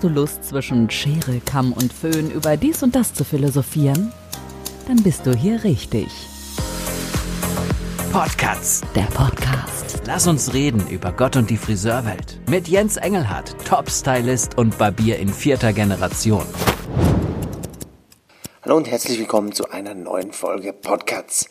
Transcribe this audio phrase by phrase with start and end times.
[0.00, 4.10] Hast du Lust, zwischen Schere, Kamm und Föhn über dies und das zu philosophieren?
[4.88, 6.06] Dann bist du hier richtig.
[8.10, 8.80] Podcasts.
[8.94, 10.00] Der Podcast.
[10.06, 12.40] Lass uns reden über Gott und die Friseurwelt.
[12.48, 16.46] Mit Jens Engelhardt, Top-Stylist und Barbier in vierter Generation.
[18.62, 21.50] Hallo und herzlich willkommen zu einer neuen Folge Podcasts.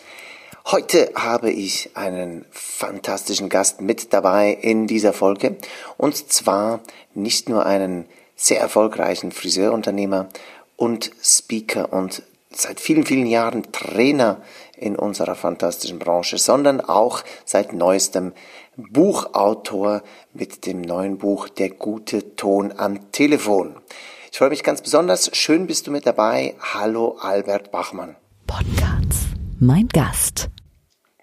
[0.66, 5.58] Heute habe ich einen fantastischen Gast mit dabei in dieser Folge
[5.98, 6.82] und zwar
[7.14, 8.08] nicht nur einen
[8.40, 10.30] sehr erfolgreichen Friseurunternehmer
[10.78, 14.42] und Speaker und seit vielen, vielen Jahren Trainer
[14.78, 18.32] in unserer fantastischen Branche, sondern auch seit neuestem
[18.78, 23.76] Buchautor mit dem neuen Buch Der gute Ton am Telefon.
[24.32, 25.36] Ich freue mich ganz besonders.
[25.36, 26.56] Schön bist du mit dabei.
[26.62, 28.16] Hallo Albert Bachmann.
[28.48, 29.26] Podcasts.
[29.60, 30.50] Mein Gast.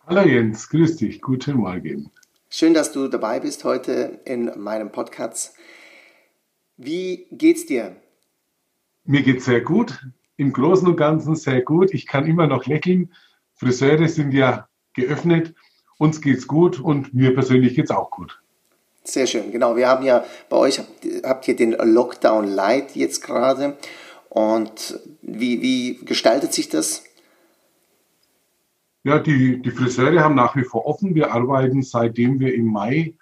[0.06, 2.10] Hallo Jens, grüß dich, guten Morgen.
[2.50, 5.54] Schön, dass du dabei bist heute in meinem Podcast.
[6.76, 7.96] Wie geht's dir?
[9.04, 11.94] Mir geht's sehr gut, im Großen und Ganzen sehr gut.
[11.94, 13.12] Ich kann immer noch lächeln.
[13.54, 15.54] Friseure sind ja geöffnet,
[15.98, 18.40] uns geht's gut und mir persönlich geht's auch gut.
[19.04, 19.76] Sehr schön, genau.
[19.76, 20.80] Wir haben ja bei euch,
[21.22, 23.78] habt, ihr den Lockdown Light jetzt gerade.
[24.28, 27.04] Und wie, wie gestaltet sich das?
[29.04, 31.14] Ja, die, die Friseure haben nach wie vor offen.
[31.14, 33.14] Wir arbeiten, seitdem wir im Mai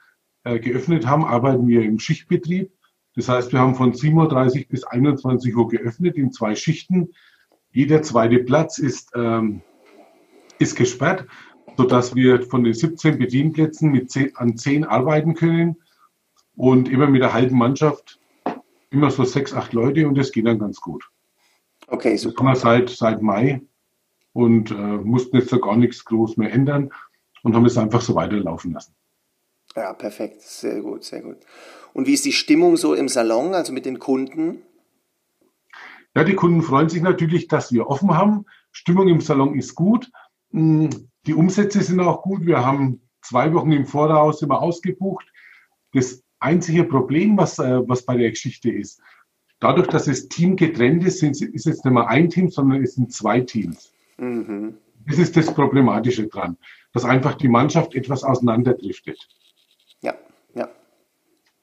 [0.42, 2.72] äh, geöffnet haben, arbeiten wir im Schichtbetrieb.
[3.16, 7.10] Das heißt, wir haben von 7.30 Uhr bis 21 Uhr geöffnet in zwei Schichten.
[7.70, 9.62] Jeder zweite Platz ist, ähm,
[10.58, 11.26] ist gesperrt,
[11.76, 15.76] sodass wir von den 17 Bedienplätzen mit 10, an 10 arbeiten können
[16.56, 18.20] und immer mit der halben Mannschaft,
[18.90, 21.04] immer so sechs, acht Leute und das geht dann ganz gut.
[21.88, 22.34] Okay, super.
[22.34, 23.60] Das haben wir seit, seit Mai
[24.32, 26.90] und äh, mussten jetzt so gar nichts groß mehr ändern
[27.42, 28.94] und haben es einfach so weiterlaufen lassen.
[29.76, 30.42] Ja, perfekt.
[30.42, 31.38] Sehr gut, sehr gut.
[31.94, 34.62] Und wie ist die Stimmung so im Salon, also mit den Kunden?
[36.14, 38.44] Ja, die Kunden freuen sich natürlich, dass wir offen haben.
[38.72, 40.10] Stimmung im Salon ist gut.
[40.50, 40.88] Mm,
[41.26, 42.44] die Umsätze sind auch gut.
[42.44, 45.24] Wir haben zwei Wochen im Voraus immer ausgebucht.
[45.92, 49.00] Das einzige Problem, was, äh, was bei der Geschichte ist,
[49.60, 53.12] dadurch, dass es teamgetrennt ist, sind, ist jetzt nicht mehr ein Team, sondern es sind
[53.12, 53.92] zwei Teams.
[54.18, 54.74] Mhm.
[55.06, 56.56] Das ist das Problematische dran,
[56.92, 59.28] dass einfach die Mannschaft etwas auseinanderdriftet.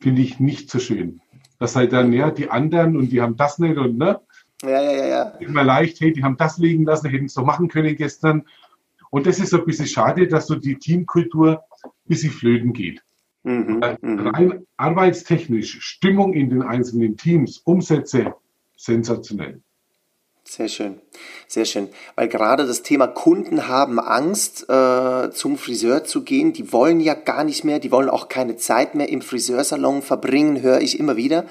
[0.02, 1.22] Finde ich nicht so schön.
[1.60, 4.20] Das halt dann, ja, die anderen und die haben das nicht und ne?
[4.64, 5.24] Ja, ja, ja, ja.
[5.40, 8.44] Immer leicht, hey, die haben das liegen lassen, hätten es so machen können gestern.
[9.12, 13.04] Und das ist so ein bisschen schade, dass so die Teamkultur ein bisschen flöten geht.
[13.44, 18.36] Mhm, rein arbeitstechnisch, Stimmung in den einzelnen Teams, Umsätze,
[18.78, 19.62] sensationell.
[20.44, 21.00] Sehr schön,
[21.48, 21.90] sehr schön.
[22.16, 26.52] Weil gerade das Thema Kunden haben Angst, äh, zum Friseur zu gehen.
[26.52, 30.62] Die wollen ja gar nicht mehr, die wollen auch keine Zeit mehr im Friseursalon verbringen,
[30.62, 31.46] höre ich immer wieder.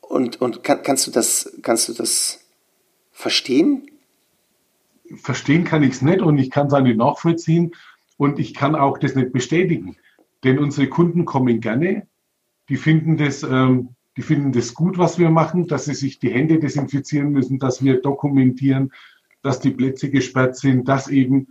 [0.00, 2.40] Und, und kann, kannst, du das, kannst du das
[3.12, 3.88] verstehen?
[5.22, 7.72] Verstehen kann ich es nicht und ich kann es auch nicht nachvollziehen
[8.16, 9.96] und ich kann auch das nicht bestätigen.
[10.44, 12.06] Denn unsere Kunden kommen gerne,
[12.68, 16.30] die finden das ähm, die finden das gut, was wir machen, dass sie sich die
[16.30, 18.92] Hände desinfizieren müssen, dass wir dokumentieren,
[19.42, 21.48] dass die Plätze gesperrt sind, dass eben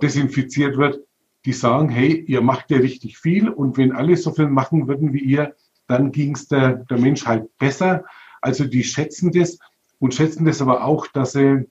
[0.00, 1.00] desinfiziert wird.
[1.44, 5.12] Die sagen, hey, ihr macht ja richtig viel und wenn alle so viel machen würden
[5.12, 5.56] wie ihr,
[5.88, 8.04] dann ging es der, der Menschheit besser.
[8.40, 9.58] Also die schätzen das
[9.98, 11.68] und schätzen das aber auch, dass sie,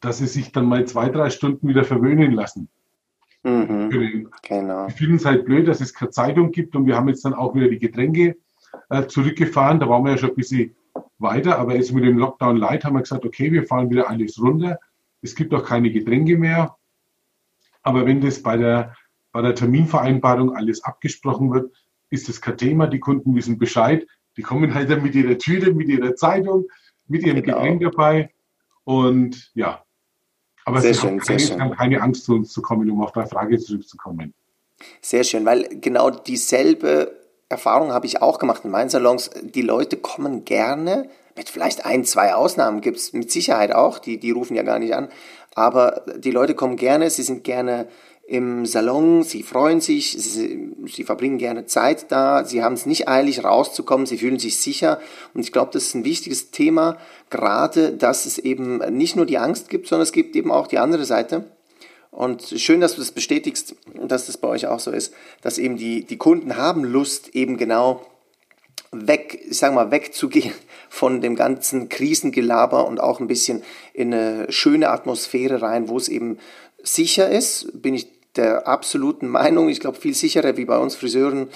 [0.00, 2.68] dass sie sich dann mal zwei, drei Stunden wieder verwöhnen lassen.
[3.42, 4.86] Mhm, genau.
[4.86, 7.34] Ich finde es halt blöd, dass es keine Zeitung gibt und wir haben jetzt dann
[7.34, 8.36] auch wieder die Getränke
[8.88, 9.80] äh, zurückgefahren.
[9.80, 10.76] Da waren wir ja schon ein bisschen
[11.18, 14.40] weiter, aber jetzt mit dem Lockdown Light haben wir gesagt, okay, wir fahren wieder alles
[14.40, 14.78] runter.
[15.22, 16.76] Es gibt auch keine Getränke mehr.
[17.82, 18.94] Aber wenn das bei der,
[19.32, 21.72] bei der Terminvereinbarung alles abgesprochen wird,
[22.10, 22.86] ist das kein Thema.
[22.86, 24.06] Die Kunden wissen Bescheid.
[24.36, 26.66] Die kommen halt dann mit ihrer Tüte, mit ihrer Zeitung,
[27.06, 27.58] mit ihrem genau.
[27.58, 28.32] Getränk dabei.
[28.84, 29.84] Und ja,
[30.64, 31.60] aber sehr sie schön, haben, keine, schön.
[31.60, 34.34] haben keine Angst, zu uns zu kommen, um auf deine Frage zurückzukommen.
[35.00, 37.19] Sehr schön, weil genau dieselbe
[37.50, 39.28] Erfahrung habe ich auch gemacht in meinen Salons.
[39.42, 44.18] Die Leute kommen gerne, mit vielleicht ein, zwei Ausnahmen gibt es mit Sicherheit auch, die,
[44.18, 45.08] die rufen ja gar nicht an.
[45.54, 47.88] Aber die Leute kommen gerne, sie sind gerne
[48.28, 53.08] im Salon, sie freuen sich, sie, sie verbringen gerne Zeit da, sie haben es nicht
[53.08, 55.00] eilig rauszukommen, sie fühlen sich sicher.
[55.34, 56.98] Und ich glaube, das ist ein wichtiges Thema,
[57.30, 60.78] gerade, dass es eben nicht nur die Angst gibt, sondern es gibt eben auch die
[60.78, 61.50] andere Seite.
[62.10, 65.76] Und schön, dass du das bestätigst, dass das bei euch auch so ist, dass eben
[65.76, 68.04] die, die Kunden haben Lust, eben genau
[68.92, 70.52] weg, ich sag mal, wegzugehen
[70.88, 73.62] von dem ganzen Krisengelaber und auch ein bisschen
[73.92, 76.38] in eine schöne Atmosphäre rein, wo es eben
[76.82, 79.68] sicher ist, bin ich der absoluten Meinung.
[79.68, 81.48] Ich glaube, viel sicherer wie bei uns Friseuren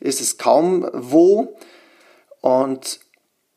[0.00, 1.56] ist es kaum wo.
[2.40, 3.00] Und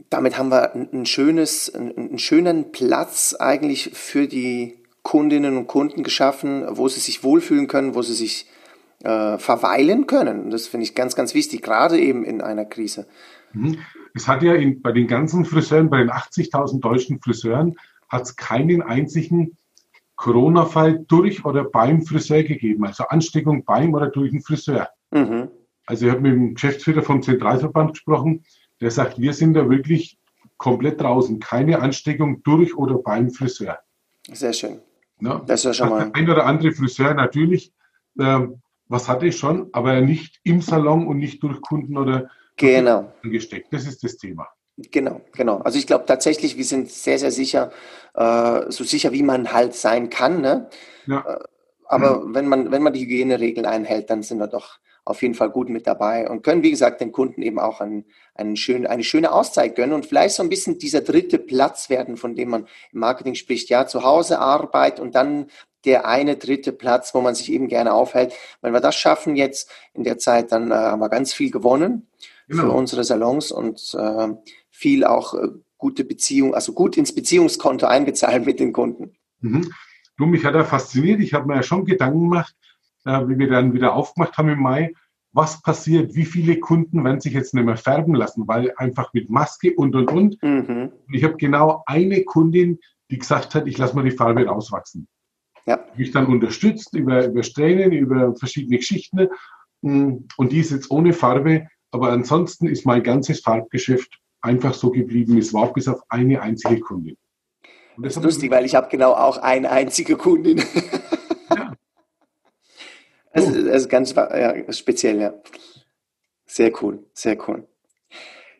[0.09, 6.65] damit haben wir ein schönes, einen schönen Platz eigentlich für die Kundinnen und Kunden geschaffen,
[6.69, 8.45] wo sie sich wohlfühlen können, wo sie sich
[9.03, 10.51] äh, verweilen können.
[10.51, 13.07] Das finde ich ganz, ganz wichtig, gerade eben in einer Krise.
[13.53, 13.79] Mhm.
[14.13, 17.75] Es hat ja in, bei den ganzen Friseuren, bei den 80.000 deutschen Friseuren,
[18.09, 19.57] hat es keinen einzigen
[20.17, 22.85] Corona-Fall durch oder beim Friseur gegeben.
[22.85, 24.89] Also Ansteckung beim oder durch den Friseur.
[25.09, 25.49] Mhm.
[25.85, 28.45] Also ich habe mit dem Geschäftsführer vom Zentralverband gesprochen,
[28.81, 30.17] der sagt, wir sind da wirklich
[30.57, 31.39] komplett draußen.
[31.39, 33.79] Keine Ansteckung durch oder beim Friseur.
[34.31, 34.79] Sehr schön.
[35.21, 36.11] Ja, das ist ja schon mal.
[36.13, 37.71] Ein oder andere Friseur natürlich,
[38.19, 38.39] äh,
[38.87, 43.13] was hatte ich schon, aber nicht im Salon und nicht durch Kunden oder genau.
[43.23, 43.71] angesteckt.
[43.71, 44.47] Das ist das Thema.
[44.77, 45.59] Genau, genau.
[45.59, 47.71] Also ich glaube tatsächlich, wir sind sehr, sehr sicher,
[48.15, 50.41] äh, so sicher wie man halt sein kann.
[50.41, 50.69] Ne?
[51.05, 51.19] Ja.
[51.21, 51.43] Äh,
[51.85, 52.35] aber mhm.
[52.35, 54.79] wenn man, wenn man die Hygieneregeln einhält, dann sind wir doch
[55.11, 58.05] auf jeden Fall gut mit dabei und können, wie gesagt, den Kunden eben auch einen,
[58.33, 62.17] einen schön, eine schöne Auszeit gönnen und vielleicht so ein bisschen dieser dritte Platz werden,
[62.17, 63.69] von dem man im Marketing spricht.
[63.69, 65.47] Ja, zu Hause Arbeit und dann
[65.85, 68.33] der eine dritte Platz, wo man sich eben gerne aufhält.
[68.61, 72.07] Wenn wir das schaffen jetzt in der Zeit, dann äh, haben wir ganz viel gewonnen
[72.47, 72.63] genau.
[72.63, 74.29] für unsere Salons und äh,
[74.69, 79.13] viel auch äh, gute Beziehung, also gut ins Beziehungskonto eingezahlt mit den Kunden.
[79.39, 79.71] Mhm.
[80.17, 81.19] Du, mich hat er fasziniert.
[81.19, 82.55] Ich habe mir ja schon Gedanken gemacht,
[83.05, 84.93] äh, wie wir dann wieder aufgemacht haben im Mai.
[85.33, 86.13] Was passiert?
[86.13, 89.95] Wie viele Kunden werden sich jetzt nicht mehr färben lassen, weil einfach mit Maske und
[89.95, 90.43] und und.
[90.43, 90.91] Mhm.
[91.11, 95.07] Ich habe genau eine Kundin, die gesagt hat, ich lasse mal die Farbe rauswachsen.
[95.65, 95.79] Ja.
[95.95, 99.29] Mich dann unterstützt über, über Strähnen, über verschiedene Geschichten.
[99.81, 101.67] Mm, und die ist jetzt ohne Farbe.
[101.91, 105.37] Aber ansonsten ist mein ganzes Farbgeschäft einfach so geblieben.
[105.37, 107.15] Es war bis auf eine einzige Kundin.
[107.97, 110.63] das ist lustig, weil ich habe genau auch eine einzige Kundin.
[113.33, 115.33] Das ist ganz ja, speziell, ja.
[116.45, 117.67] Sehr cool, sehr cool.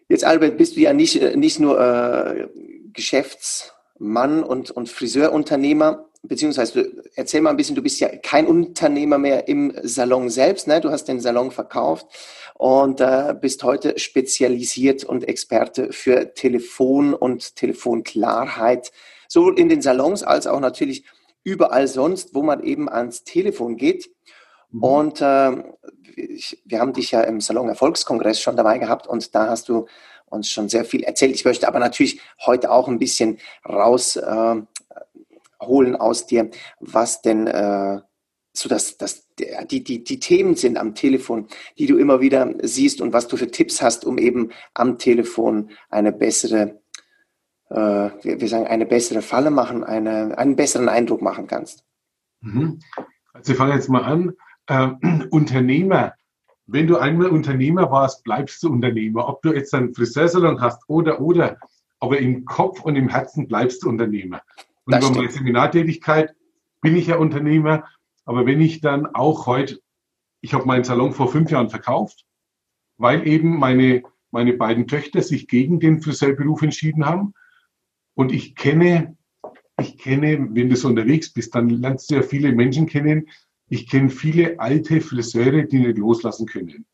[0.07, 2.47] Jetzt, Albert, bist du ja nicht, nicht nur äh,
[2.93, 9.47] Geschäftsmann und, und Friseurunternehmer, beziehungsweise erzähl mal ein bisschen, du bist ja kein Unternehmer mehr
[9.47, 10.79] im Salon selbst, ne?
[10.81, 12.07] du hast den Salon verkauft
[12.55, 18.91] und äh, bist heute spezialisiert und Experte für Telefon und Telefonklarheit,
[19.27, 21.05] sowohl in den Salons als auch natürlich
[21.43, 24.11] überall sonst, wo man eben ans Telefon geht.
[24.71, 24.83] Mhm.
[24.83, 25.63] Und äh,
[26.15, 29.87] ich, wir haben dich ja im Salon Erfolgskongress schon dabei gehabt und da hast du
[30.25, 31.35] uns schon sehr viel erzählt.
[31.35, 33.37] Ich möchte aber natürlich heute auch ein bisschen
[33.67, 34.67] rausholen
[35.59, 37.99] äh, aus dir, was denn äh,
[38.53, 41.47] so das, das, die, die, die Themen sind am Telefon,
[41.77, 45.71] die du immer wieder siehst und was du für Tipps hast, um eben am Telefon
[45.89, 46.81] eine bessere,
[47.69, 51.85] äh, wir sagen, eine bessere Falle machen, eine, einen besseren Eindruck machen kannst.
[52.41, 52.79] Mhm.
[53.33, 54.35] Also ich fange jetzt mal an
[54.71, 56.13] äh, Unternehmer.
[56.65, 59.27] Wenn du einmal Unternehmer warst, bleibst du Unternehmer.
[59.27, 61.57] Ob du jetzt einen Friseursalon hast oder, oder,
[61.99, 64.41] aber im Kopf und im Herzen bleibst du Unternehmer.
[64.85, 66.33] Und das über meine Seminartätigkeit
[66.81, 67.83] bin ich ja Unternehmer.
[68.25, 69.79] Aber wenn ich dann auch heute,
[70.39, 72.25] ich habe meinen Salon vor fünf Jahren verkauft,
[72.97, 77.33] weil eben meine, meine beiden Töchter sich gegen den Friseurberuf entschieden haben.
[78.13, 79.17] Und ich kenne,
[79.79, 83.27] ich kenne, wenn du so unterwegs bist, dann lernst du ja viele Menschen kennen,
[83.71, 86.85] ich kenne viele alte Friseure, die nicht loslassen können.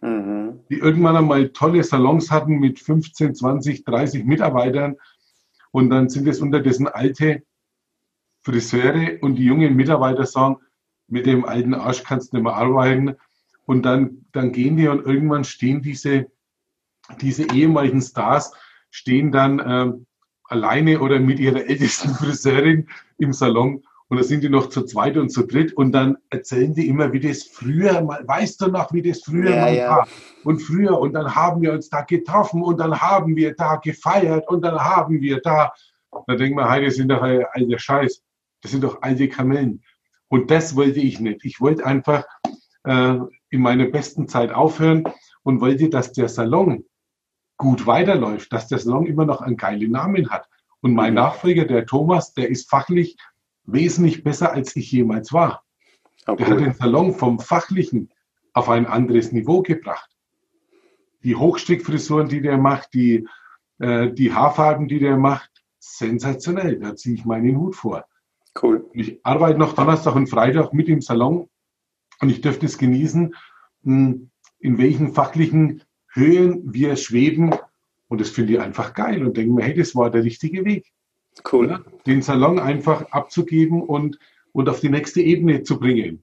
[0.00, 0.64] Mhm.
[0.68, 4.96] Die irgendwann einmal tolle Salons hatten mit 15, 20, 30 Mitarbeitern.
[5.70, 7.44] Und dann sind es unterdessen alte
[8.42, 10.56] Friseure und die jungen Mitarbeiter sagen,
[11.06, 13.14] mit dem alten Arsch kannst du nicht mehr arbeiten.
[13.64, 16.26] Und dann, dann gehen die und irgendwann stehen diese,
[17.20, 18.52] diese ehemaligen Stars,
[18.90, 19.92] stehen dann äh,
[20.46, 22.88] alleine oder mit ihrer ältesten Friseurin
[23.18, 26.72] im Salon und da sind die noch zu zweit und zu dritt und dann erzählen
[26.72, 29.90] die immer, wie das früher mal, weißt du noch, wie das früher ja, mal ja.
[29.90, 30.08] war?
[30.44, 34.46] Und früher, und dann haben wir uns da getroffen und dann haben wir da gefeiert
[34.46, 35.72] und dann haben wir da.
[36.28, 38.22] Da denkt man, hey, das sind doch alte Scheiß.
[38.62, 39.82] Das sind doch alte Kamellen.
[40.28, 41.44] Und das wollte ich nicht.
[41.44, 42.24] Ich wollte einfach
[42.84, 43.16] äh,
[43.50, 45.02] in meiner besten Zeit aufhören
[45.42, 46.84] und wollte, dass der Salon
[47.56, 50.48] gut weiterläuft, dass der Salon immer noch einen geilen Namen hat.
[50.82, 51.16] Und mein mhm.
[51.16, 53.16] Nachfolger, der Thomas, der ist fachlich
[53.64, 55.64] wesentlich besser, als ich jemals war.
[56.26, 56.44] Okay.
[56.44, 58.10] Der hat den Salon vom Fachlichen
[58.52, 60.10] auf ein anderes Niveau gebracht.
[61.22, 63.26] Die Hochstickfrisuren, die der macht, die,
[63.78, 66.78] äh, die Haarfarben, die der macht, sensationell.
[66.78, 68.04] Da ziehe ich meinen Hut vor.
[68.60, 68.88] Cool.
[68.92, 71.48] Ich arbeite noch Donnerstag und Freitag mit im Salon
[72.20, 73.34] und ich dürfte es genießen,
[73.82, 74.30] hm,
[74.60, 77.54] in welchen fachlichen Höhen wir schweben.
[78.08, 80.92] Und das finde ich einfach geil und denke mir, hey, das war der richtige Weg.
[81.50, 81.68] Cool.
[81.70, 84.18] Ja, den Salon einfach abzugeben und,
[84.52, 86.22] und auf die nächste Ebene zu bringen.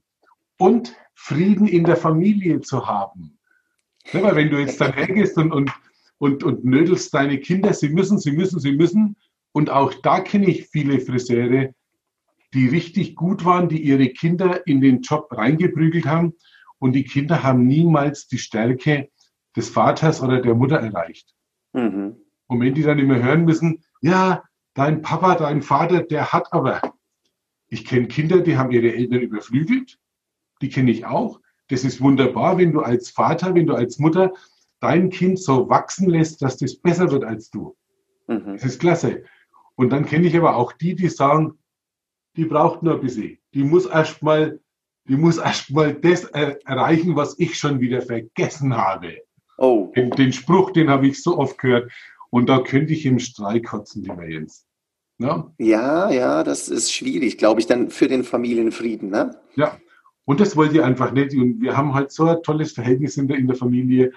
[0.58, 3.38] Und Frieden in der Familie zu haben.
[4.12, 5.70] Ja, weil wenn du jetzt dann hergehst und, und,
[6.18, 9.16] und, und nödelst deine Kinder, sie müssen, sie müssen, sie müssen.
[9.52, 11.74] Und auch da kenne ich viele Friseure,
[12.54, 16.34] die richtig gut waren, die ihre Kinder in den Job reingeprügelt haben.
[16.78, 19.08] Und die Kinder haben niemals die Stärke
[19.56, 21.34] des Vaters oder der Mutter erreicht.
[21.72, 22.16] Mhm.
[22.46, 24.42] Und wenn die dann immer hören müssen, ja,
[24.74, 26.80] dein Papa, dein Vater, der hat aber.
[27.68, 29.98] Ich kenne Kinder, die haben ihre Eltern überflügelt.
[30.60, 31.40] Die kenne ich auch.
[31.68, 34.32] Das ist wunderbar, wenn du als Vater, wenn du als Mutter
[34.80, 37.76] dein Kind so wachsen lässt, dass das besser wird als du.
[38.26, 38.52] Mhm.
[38.54, 39.24] Das ist klasse.
[39.76, 41.58] Und dann kenne ich aber auch die, die sagen,
[42.36, 43.38] die braucht nur ein bisschen.
[43.54, 44.60] Die muss erst mal,
[45.08, 49.18] die muss erst mal das erreichen, was ich schon wieder vergessen habe.
[49.58, 49.92] Oh.
[49.94, 51.90] Den, den Spruch, den habe ich so oft gehört.
[52.32, 54.64] Und da könnte ich im Streik kotzen, lieber Jens.
[55.18, 55.52] Ja?
[55.58, 59.10] ja, ja, das ist schwierig, glaube ich, dann für den Familienfrieden.
[59.10, 59.36] Ne?
[59.54, 59.76] Ja,
[60.24, 61.34] und das wollte ich einfach nicht.
[61.34, 64.12] Und wir haben halt so ein tolles Verhältnis in der, in der Familie.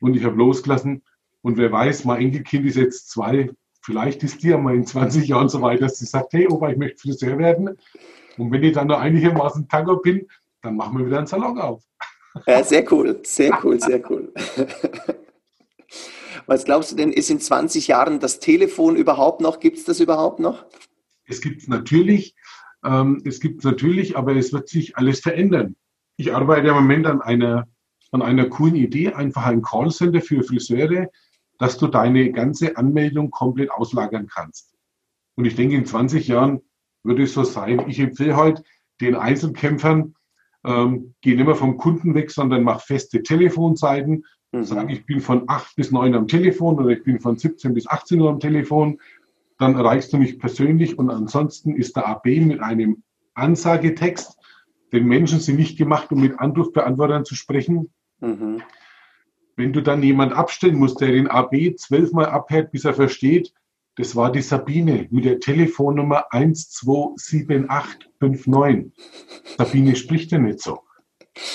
[0.00, 1.02] Und ich habe losgelassen.
[1.42, 3.50] Und wer weiß, mein Enkelkind ist jetzt zwei.
[3.82, 6.76] Vielleicht ist die einmal in 20 Jahren so weit, dass sie sagt, hey Opa, ich
[6.76, 7.78] möchte Friseur werden.
[8.36, 10.26] Und wenn ich dann noch einigermaßen Tango bin,
[10.60, 11.84] dann machen wir wieder einen Salon auf.
[12.48, 14.32] Ja, sehr cool, sehr cool, sehr cool.
[16.46, 19.60] Was glaubst du denn, ist in 20 Jahren das Telefon überhaupt noch?
[19.60, 20.66] Gibt es das überhaupt noch?
[21.26, 22.34] Es gibt es natürlich.
[22.84, 25.76] Ähm, es gibt es natürlich, aber es wird sich alles verändern.
[26.16, 27.66] Ich arbeite im Moment an einer,
[28.12, 31.08] an einer coolen Idee, einfach ein Callcenter für Friseure,
[31.58, 34.74] dass du deine ganze Anmeldung komplett auslagern kannst.
[35.36, 36.60] Und ich denke, in 20 Jahren
[37.02, 37.88] wird es so sein.
[37.88, 38.62] Ich empfehle heute
[39.00, 40.14] den Einzelkämpfern,
[40.64, 44.24] ähm, geh nicht mehr vom Kunden weg, sondern mach feste Telefonzeiten.
[44.52, 44.64] Mhm.
[44.64, 47.86] Sag, ich bin von 8 bis 9 am Telefon oder ich bin von 17 bis
[47.86, 48.98] 18 Uhr am Telefon
[49.58, 53.02] dann erreichst du mich persönlich und ansonsten ist der AB mit einem
[53.34, 54.38] Ansagetext.
[54.92, 57.92] Denn Menschen sind nicht gemacht, um mit Anrufbeantwortern zu sprechen.
[58.20, 58.62] Mhm.
[59.56, 63.52] Wenn du dann jemand abstellen musst, der den AB zwölfmal abhört, bis er versteht,
[63.96, 68.92] das war die Sabine mit der Telefonnummer 127859.
[69.56, 70.80] Sabine spricht ja nicht so.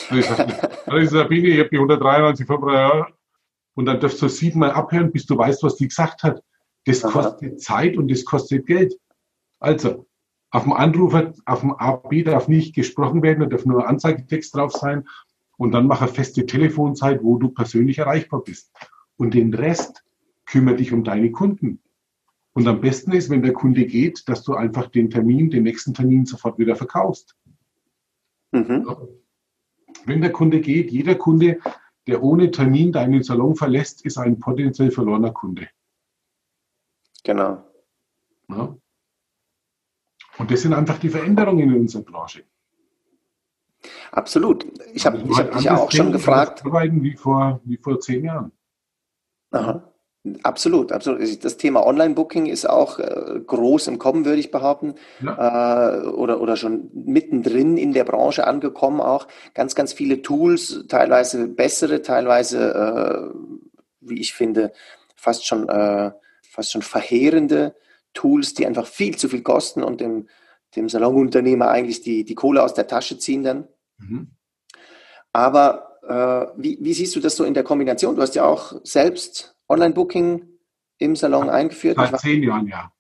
[0.10, 0.36] Also
[0.98, 2.48] ich Sabine, ich habe die 193
[3.76, 6.42] Und dann darfst du siebenmal abhören, bis du weißt, was die gesagt hat.
[6.86, 8.98] Das kostet Zeit und das kostet Geld.
[9.60, 10.08] Also,
[10.52, 14.72] auf dem Anrufer, auf dem AB darf nicht gesprochen werden, da darf nur Anzeigetext drauf
[14.72, 15.08] sein.
[15.58, 18.72] Und dann mach eine feste Telefonzeit, wo du persönlich erreichbar bist.
[19.18, 20.06] Und den Rest
[20.46, 21.82] kümmere dich um deine Kunden.
[22.60, 25.94] Und am besten ist, wenn der Kunde geht, dass du einfach den Termin, den nächsten
[25.94, 27.38] Termin sofort wieder verkaufst.
[28.52, 28.86] Mhm.
[30.04, 31.62] Wenn der Kunde geht, jeder Kunde,
[32.06, 35.70] der ohne Termin deinen Salon verlässt, ist ein potenziell verlorener Kunde.
[37.24, 37.64] Genau.
[38.50, 38.76] Ja.
[40.38, 42.44] Und das sind einfach die Veränderungen in unserer Branche.
[44.12, 44.68] Absolut.
[44.94, 46.66] Ich habe also hab dich ja auch schon gefragt.
[46.66, 48.52] Arbeiten wie vor, wie vor zehn Jahren.
[49.52, 49.94] Aha.
[50.44, 51.46] Absolut, absolut.
[51.46, 54.96] Das Thema Online-Booking ist auch äh, groß im Kommen, würde ich behaupten.
[55.24, 56.02] Ja.
[56.02, 59.28] Äh, oder, oder schon mittendrin in der Branche angekommen auch.
[59.54, 63.40] Ganz, ganz viele Tools, teilweise bessere, teilweise, äh,
[64.02, 64.74] wie ich finde,
[65.16, 65.68] fast schon
[66.42, 67.76] fast schon verheerende
[68.14, 70.28] Tools, die einfach viel zu viel kosten und dem,
[70.76, 73.68] dem Salonunternehmer eigentlich die, die Kohle aus der Tasche ziehen dann.
[73.98, 74.32] Mhm.
[75.32, 75.86] Aber
[76.56, 78.16] wie, wie, siehst du das so in der Kombination?
[78.16, 80.46] Du hast ja auch selbst Online-Booking
[80.98, 81.98] im Salon seit, eingeführt.
[81.98, 82.92] Seit zehn Jahren, ja.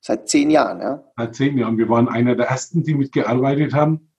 [0.00, 1.04] Seit zehn Jahren, ja.
[1.16, 1.78] Seit zehn Jahren.
[1.78, 4.12] Wir waren einer der ersten, die mitgearbeitet haben.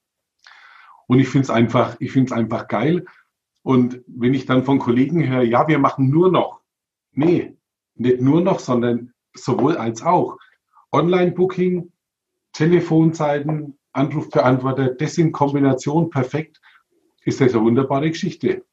[1.08, 3.06] Und ich finde es einfach, ich finde es einfach geil.
[3.62, 6.62] Und wenn ich dann von Kollegen höre, ja, wir machen nur noch.
[7.12, 7.58] Nee,
[7.96, 10.38] nicht nur noch, sondern sowohl als auch.
[10.92, 11.92] Online-Booking,
[12.52, 16.62] Telefonzeiten, Anrufbeantworter, das in Kombination perfekt,
[17.24, 18.66] ist das eine wunderbare Geschichte.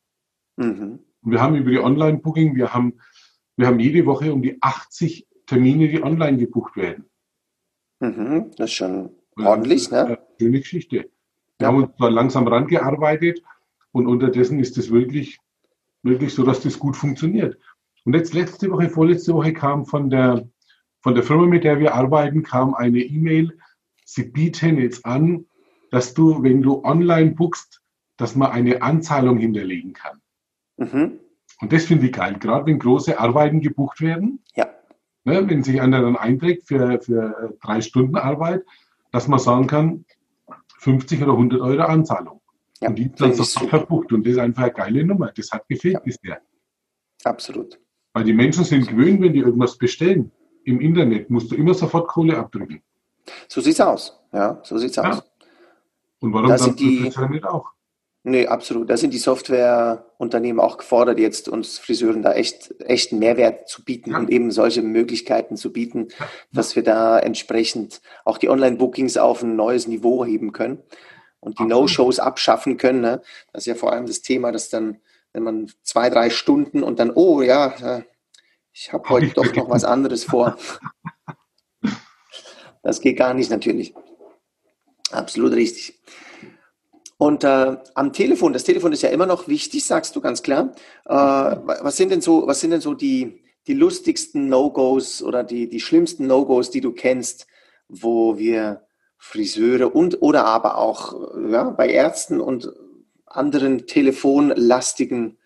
[0.57, 1.00] Mhm.
[1.23, 3.00] Wir haben über die Online-Booking, wir haben,
[3.57, 7.05] wir haben jede Woche um die 80 Termine, die online gebucht werden.
[8.00, 8.50] Mhm.
[8.57, 10.19] Das ist schon ordentlich, ist ne?
[10.38, 10.97] Schöne Geschichte.
[10.97, 11.09] Wir
[11.61, 11.69] ja.
[11.69, 13.43] haben uns da langsam rangearbeitet
[13.93, 15.38] und unterdessen ist es wirklich,
[16.02, 17.57] wirklich so, dass das gut funktioniert.
[18.05, 20.49] Und jetzt letzte Woche, vorletzte Woche kam von der,
[21.00, 23.57] von der Firma, mit der wir arbeiten, kam eine E-Mail.
[24.05, 25.47] Sie bieten jetzt an,
[25.91, 27.81] dass du, wenn du online buchst,
[28.17, 30.22] dass man eine Anzahlung hinterlegen kann.
[30.76, 31.21] Mhm.
[31.61, 34.41] Und das finde ich geil, gerade wenn große Arbeiten gebucht werden.
[34.55, 34.69] Ja.
[35.25, 38.64] Ne, wenn sich einer dann einträgt für, für drei Stunden Arbeit,
[39.12, 40.05] dass man sagen kann,
[40.81, 42.41] 50 oder 100 Euro Anzahlung.
[42.81, 44.12] Ja, und die dann sofort verbucht.
[44.12, 45.31] Und das ist einfach eine geile Nummer.
[45.33, 46.00] Das hat gefehlt ja.
[46.00, 46.41] bisher.
[47.23, 47.79] Absolut.
[48.12, 50.33] Weil die Menschen sind gewöhnt, wenn die irgendwas bestellen
[50.64, 52.83] im Internet, musst du immer sofort Kohle abdrücken.
[53.47, 54.21] So sieht's aus.
[54.33, 55.09] Ja, so sieht's ja.
[55.09, 55.23] aus.
[56.19, 57.00] Und warum das dann die,
[57.31, 57.71] nicht auch?
[58.25, 58.88] Nee, absolut.
[58.88, 64.12] Da sind die Softwareunternehmen auch gefordert, jetzt uns Friseuren da echt echten Mehrwert zu bieten
[64.12, 64.19] ja.
[64.19, 66.29] und eben solche Möglichkeiten zu bieten, ja.
[66.52, 70.85] dass wir da entsprechend auch die Online-Bookings auf ein neues Niveau heben können
[71.41, 73.00] und die No-Shows abschaffen können.
[73.00, 73.23] Ne?
[73.52, 75.00] Das ist ja vor allem das Thema, dass dann,
[75.33, 78.05] wenn man zwei, drei Stunden und dann, oh ja,
[78.73, 80.57] ich habe heute doch noch was anderes vor.
[82.85, 83.95] Das geht gar nicht natürlich.
[85.12, 86.00] Absolut richtig.
[87.23, 90.73] Und äh, am Telefon, das Telefon ist ja immer noch wichtig, sagst du ganz klar.
[91.05, 95.69] Äh, was sind denn so, was sind denn so die, die lustigsten No-Gos oder die,
[95.69, 97.47] die schlimmsten No-Gos, die du kennst,
[97.87, 98.88] wo wir
[99.19, 101.14] Friseure und oder aber auch
[101.49, 102.73] ja, bei Ärzten und
[103.25, 105.38] anderen telefonlastigen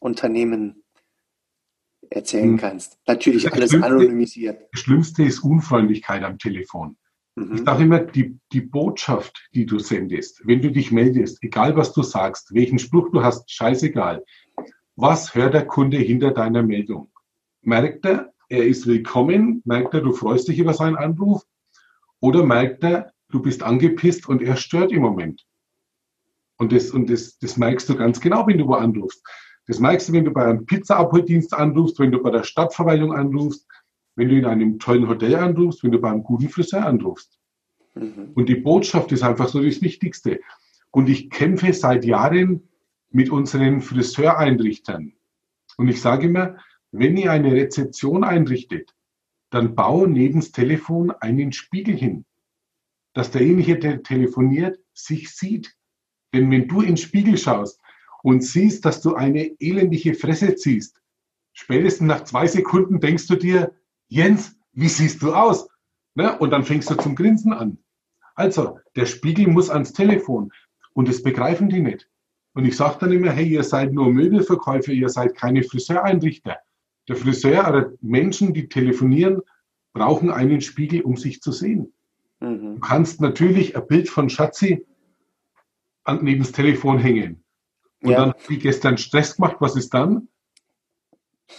[0.00, 0.82] Unternehmen
[2.10, 2.56] erzählen hm.
[2.56, 2.98] kannst.
[3.06, 4.60] Natürlich alles anonymisiert.
[4.72, 6.96] Das Schlimmste ist Unfreundlichkeit am Telefon.
[7.36, 7.54] Mhm.
[7.54, 11.92] Ich sage immer, die, die Botschaft, die du sendest, wenn du dich meldest, egal was
[11.92, 14.24] du sagst, welchen Spruch du hast, scheißegal.
[14.96, 17.10] Was hört der Kunde hinter deiner Meldung?
[17.60, 19.60] Merkt er, er ist willkommen?
[19.64, 21.44] Merkt er, du freust dich über seinen Anruf?
[22.20, 25.46] Oder merkt er, du bist angepisst und er stört im Moment?
[26.56, 29.22] Und das, und das, das merkst du ganz genau, wenn du wo anrufst.
[29.66, 33.66] Das merkst du, wenn du bei einem Pizza-Abholdienst anrufst, wenn du bei der Stadtverwaltung anrufst,
[34.16, 37.38] wenn du in einem tollen Hotel anrufst, wenn du bei einem guten Friseur anrufst.
[37.94, 38.32] Mhm.
[38.34, 40.40] Und die Botschaft ist einfach so das Wichtigste.
[40.90, 42.68] Und ich kämpfe seit Jahren
[43.10, 45.12] mit unseren Friseureinrichtern.
[45.76, 46.56] Und ich sage immer,
[46.90, 48.94] wenn ihr eine Rezeption einrichtet,
[49.50, 52.24] dann baue neben das Telefon einen Spiegel hin,
[53.12, 55.76] dass derjenige, der telefoniert, sich sieht.
[56.32, 57.80] Denn wenn du in den Spiegel schaust
[58.22, 61.00] und siehst, dass du eine elendige Fresse ziehst,
[61.52, 63.74] spätestens nach zwei Sekunden denkst du dir,
[64.08, 65.68] Jens, wie siehst du aus?
[66.14, 66.38] Ne?
[66.38, 67.78] Und dann fängst du zum Grinsen an.
[68.34, 70.52] Also, der Spiegel muss ans Telefon.
[70.92, 72.08] Und das begreifen die nicht.
[72.54, 76.56] Und ich sage dann immer, hey, ihr seid nur Möbelverkäufer, ihr seid keine Friseureinrichter.
[77.08, 79.42] Der Friseur oder Menschen, die telefonieren,
[79.92, 81.92] brauchen einen Spiegel, um sich zu sehen.
[82.40, 82.76] Mhm.
[82.76, 84.86] Du kannst natürlich ein Bild von Schatzi
[86.04, 87.42] an, neben das Telefon hängen.
[88.02, 88.20] Und ja.
[88.20, 90.28] dann habe ich gestern Stress gemacht, was ist dann?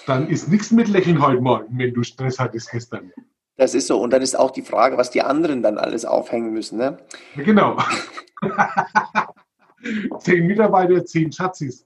[0.06, 3.12] Dann ist nichts mit Lächeln heute Morgen, wenn du Stress hattest gestern.
[3.58, 4.00] Das ist so.
[4.00, 6.78] Und dann ist auch die Frage, was die anderen dann alles aufhängen müssen.
[6.78, 6.98] Ne?
[7.36, 7.78] Genau.
[10.20, 11.86] zehn Mitarbeiter, zehn Schatzis.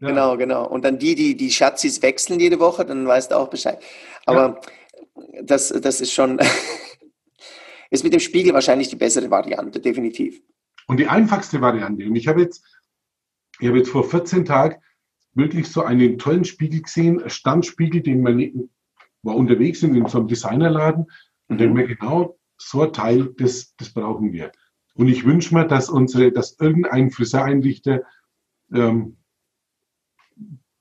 [0.00, 0.08] Ja.
[0.08, 0.66] Genau, genau.
[0.66, 3.80] Und dann die, die die Schatzis wechseln jede Woche, dann weißt du auch Bescheid.
[4.26, 4.60] Aber
[5.14, 5.42] ja.
[5.42, 6.40] das, das ist schon,
[7.90, 10.42] ist mit dem Spiegel wahrscheinlich die bessere Variante, definitiv.
[10.88, 12.04] Und die einfachste Variante.
[12.04, 12.64] Und ich habe jetzt,
[13.60, 14.82] ich habe jetzt vor 14 Tagen
[15.34, 18.68] wirklich so einen tollen Spiegel gesehen, Standspiegel, den man
[19.22, 21.06] war unterwegs in so einem Designerladen
[21.48, 21.58] und mhm.
[21.58, 24.52] denke mir genau, so ein Teil, das, das brauchen wir.
[24.94, 28.02] Und ich wünsche mir, dass unsere, dass irgendein Friseureinrichter
[28.72, 29.16] ähm,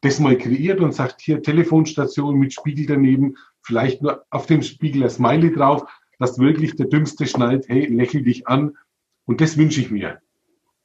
[0.02, 5.04] das mal kreiert und sagt, hier Telefonstation mit Spiegel daneben, vielleicht nur auf dem Spiegel
[5.04, 5.86] ein Smiley drauf,
[6.20, 8.78] dass wirklich der Dümmste schnallt, hey, lächel dich an.
[9.26, 10.20] Und das wünsche ich mir.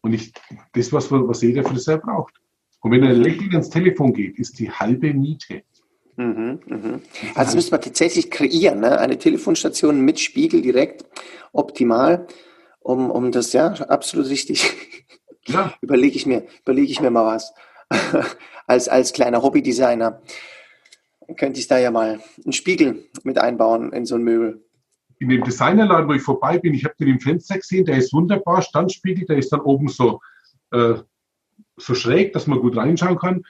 [0.03, 0.33] Und ich,
[0.73, 2.41] das, was, was jeder Friseur braucht.
[2.81, 5.63] Und wenn er lächelnd ans Telefon geht, ist die halbe Miete.
[6.17, 7.03] Mhm, mhm.
[7.35, 8.99] Also das müsste man tatsächlich kreieren, ne?
[8.99, 11.05] eine Telefonstation mit Spiegel direkt,
[11.53, 12.27] optimal,
[12.81, 14.71] um, um das, ja, absolut richtig.
[15.49, 15.73] Ja.
[15.81, 17.55] überlege ich mir, überlege ich mir mal was.
[18.67, 20.21] als, als kleiner Hobbydesigner
[21.37, 24.65] könnte ich da ja mal einen Spiegel mit einbauen in so ein Möbel.
[25.21, 28.13] In dem Designerladen, wo ich vorbei bin, ich habe den im Fenster gesehen, der ist
[28.13, 30.21] wunderbar, Standspiegel, der ist dann oben so,
[30.73, 30.95] äh,
[31.77, 33.45] so schräg, dass man gut reinschauen kann,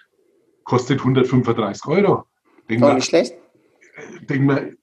[0.64, 2.24] kostet 135 Euro.
[2.68, 3.34] Denk War nicht schlecht.
[4.28, 4.76] Denk mal,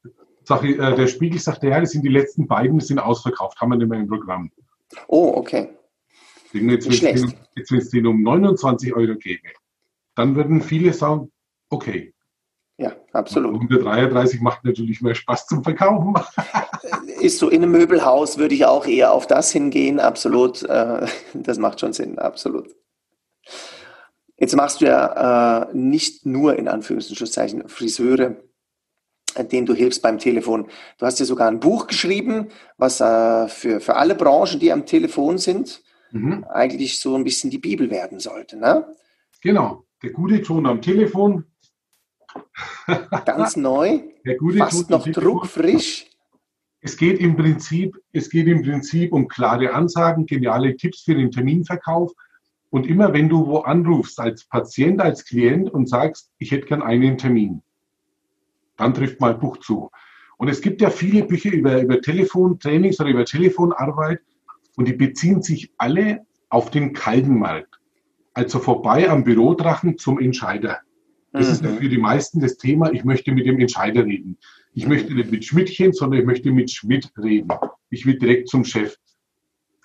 [0.44, 3.60] sag ich, äh, der Spiegel sagte, ja, das sind die letzten beiden, die sind ausverkauft,
[3.60, 4.52] haben wir nicht mehr im Programm.
[5.08, 5.70] Oh, okay.
[6.54, 9.50] Denk jetzt, wenn es den um 29 Euro gäbe,
[10.16, 11.32] dann würden viele sagen,
[11.70, 12.14] okay.
[12.78, 13.54] Ja, absolut.
[13.54, 16.16] Und der 33 macht natürlich mehr Spaß zum Verkaufen.
[17.22, 20.64] Ist so in einem Möbelhaus, würde ich auch eher auf das hingehen, absolut.
[20.64, 22.76] Äh, das macht schon Sinn, absolut.
[24.38, 28.38] Jetzt machst du ja äh, nicht nur in Anführungszeichen Friseure,
[29.38, 30.68] denen du hilfst beim Telefon.
[30.98, 34.86] Du hast ja sogar ein Buch geschrieben, was äh, für, für alle Branchen, die am
[34.86, 36.46] Telefon sind, mhm.
[36.46, 38.58] eigentlich so ein bisschen die Bibel werden sollte.
[38.58, 38.86] Ne?
[39.42, 41.46] Genau, der gute Ton am Telefon.
[43.26, 46.08] Ganz neu, der gute fast Ton noch druckfrisch.
[46.86, 51.32] Es geht, im Prinzip, es geht im Prinzip um klare Ansagen, geniale Tipps für den
[51.32, 52.12] Terminverkauf
[52.74, 56.82] und immer wenn du wo anrufst als Patient, als Klient und sagst, ich hätte gern
[56.82, 57.62] einen Termin,
[58.78, 59.92] dann trifft mal Buch zu.
[60.38, 64.22] Und es gibt ja viele Bücher über, über Telefontrainings oder über Telefonarbeit
[64.76, 67.80] und die beziehen sich alle auf den kalten Markt.
[68.34, 70.80] Also vorbei am Bürodrachen zum Entscheider.
[71.32, 71.68] Das mhm.
[71.68, 74.40] ist für die meisten das Thema, ich möchte mit dem Entscheider reden.
[74.74, 77.50] Ich möchte nicht mit Schmidtchen, sondern ich möchte mit Schmidt reden.
[77.92, 78.98] Ich will direkt zum Chef.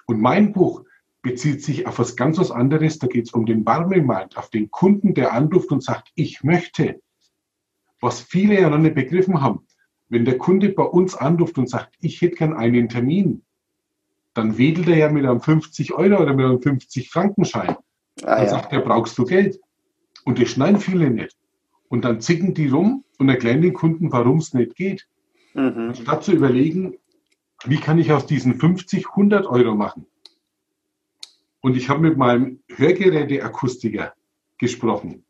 [0.06, 0.84] Und mein Buch
[1.28, 2.98] bezieht sich auf was ganz was anderes.
[2.98, 7.02] Da geht es um den Warmemarkt, auf den Kunden, der anruft und sagt, ich möchte.
[8.00, 9.66] Was viele ja noch nicht begriffen haben.
[10.08, 13.42] Wenn der Kunde bei uns anruft und sagt, ich hätte gern einen Termin,
[14.32, 17.76] dann wedelt er ja mit einem 50 Euro oder mit einem 50 Frankenschein.
[18.22, 18.48] Ah, dann ja.
[18.48, 19.60] sagt er, brauchst du Geld.
[20.24, 21.36] Und das schneiden viele nicht.
[21.88, 25.06] Und dann zicken die rum und erklären den Kunden, warum es nicht geht.
[25.52, 25.94] Mhm.
[25.94, 26.96] Statt zu überlegen,
[27.64, 30.06] wie kann ich aus diesen 50 100 Euro machen?
[31.68, 34.14] Und ich habe mit meinem Hörgeräteakustiker
[34.56, 35.26] gesprochen.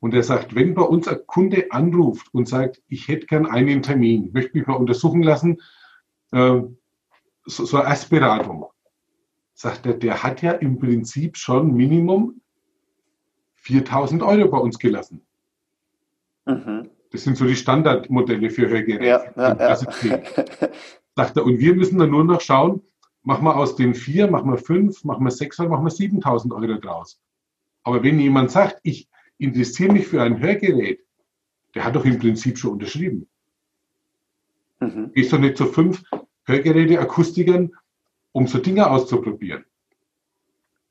[0.00, 3.82] Und er sagt, wenn bei uns ein Kunde anruft und sagt, ich hätte gern einen
[3.82, 5.60] Termin, möchte mich mal untersuchen lassen,
[6.32, 6.62] äh,
[7.44, 8.64] so, so eine Erstberatung,
[9.52, 12.40] sagt er, der hat ja im Prinzip schon Minimum
[13.56, 15.26] 4000 Euro bei uns gelassen.
[16.46, 16.88] Mhm.
[17.10, 19.04] Das sind so die Standardmodelle für Hörgeräte.
[19.04, 19.76] Ja, ja, ja.
[21.16, 22.80] Sagt er, und wir müssen dann nur noch schauen,
[23.26, 26.78] machen wir aus den vier, machen wir fünf, machen wir sechs machen wir 7000 Euro
[26.78, 27.20] draus.
[27.82, 31.00] Aber wenn jemand sagt, ich interessiere mich für ein Hörgerät,
[31.74, 33.26] der hat doch im Prinzip schon unterschrieben.
[34.78, 35.10] Mhm.
[35.12, 36.04] Gehst doch nicht zu fünf
[36.44, 37.72] Hörgeräte-Akustikern,
[38.30, 39.64] um so Dinge auszuprobieren.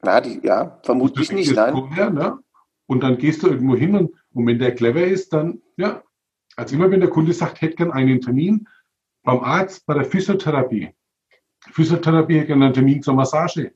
[0.01, 1.73] Na, die, ja, vermutlich nicht, nein.
[1.73, 2.39] Vorher, ne?
[2.85, 6.03] Und dann gehst du irgendwo hin und, und wenn der clever ist, dann, ja,
[6.57, 8.67] also immer wenn der Kunde sagt, hätte gern einen Termin
[9.23, 10.93] beim Arzt, bei der Physiotherapie.
[11.71, 13.73] Physiotherapie hätte gern einen Termin zur Massage.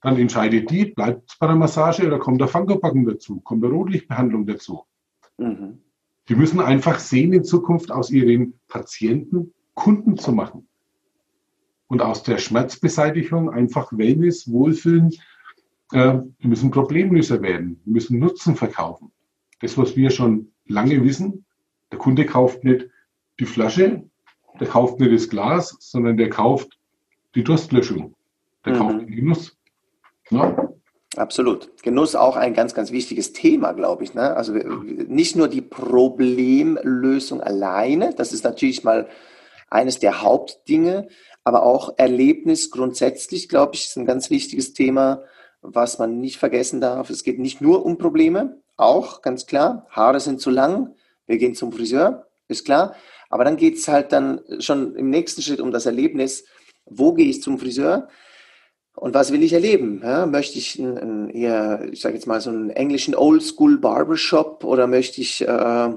[0.00, 3.70] Dann entscheidet die, bleibt es bei der Massage oder kommt der Fangobacken dazu, kommt der
[3.70, 4.84] Rotlichtbehandlung dazu.
[5.38, 5.80] Mhm.
[6.28, 10.68] Die müssen einfach sehen, in Zukunft aus ihren Patienten Kunden zu machen.
[11.86, 15.10] Und aus der Schmerzbeseitigung einfach Wellness, Wohlfühlen,
[15.92, 19.12] äh, die müssen Problemlöser werden, die müssen Nutzen verkaufen.
[19.60, 21.44] Das, was wir schon lange wissen,
[21.90, 22.88] der Kunde kauft nicht
[23.38, 24.04] die Flasche,
[24.58, 26.78] der kauft nicht das Glas, sondern der kauft
[27.34, 28.14] die Durstlöschung.
[28.64, 28.78] Der mhm.
[28.78, 29.56] kauft den Genuss.
[30.30, 30.68] Ja.
[31.16, 31.82] Absolut.
[31.82, 34.14] Genuss auch ein ganz, ganz wichtiges Thema, glaube ich.
[34.14, 34.36] Ne?
[34.36, 39.08] Also nicht nur die Problemlösung alleine, das ist natürlich mal
[39.70, 41.08] eines der Hauptdinge,
[41.44, 45.22] aber auch Erlebnis grundsätzlich, glaube ich, ist ein ganz wichtiges Thema
[45.64, 50.20] was man nicht vergessen darf, es geht nicht nur um Probleme, auch ganz klar, Haare
[50.20, 50.94] sind zu lang,
[51.26, 52.94] wir gehen zum Friseur, ist klar,
[53.30, 56.44] aber dann geht es halt dann schon im nächsten Schritt um das Erlebnis,
[56.86, 58.08] wo gehe ich zum Friseur?
[58.96, 60.00] Und was will ich erleben?
[60.04, 64.86] Ja, möchte ich einen, eher, ich sage jetzt mal, so einen englischen Oldschool Barbershop oder
[64.86, 65.94] möchte ich äh,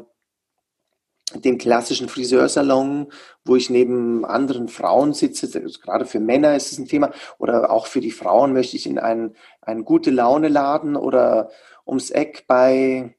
[1.36, 3.12] den klassischen Friseursalon,
[3.44, 5.50] wo ich neben anderen Frauen sitze,
[5.82, 8.98] gerade für Männer ist es ein Thema, oder auch für die Frauen möchte ich in
[8.98, 11.52] einen, einen gute Laune Laden oder
[11.86, 13.17] ums Eck bei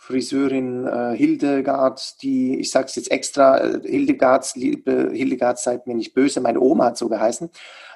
[0.00, 5.94] Friseurin äh, Hildegard, die, ich sage es jetzt extra, äh, Hildegards, liebe Hildegard, seid mir
[5.94, 7.50] nicht böse, meine Oma hat so geheißen.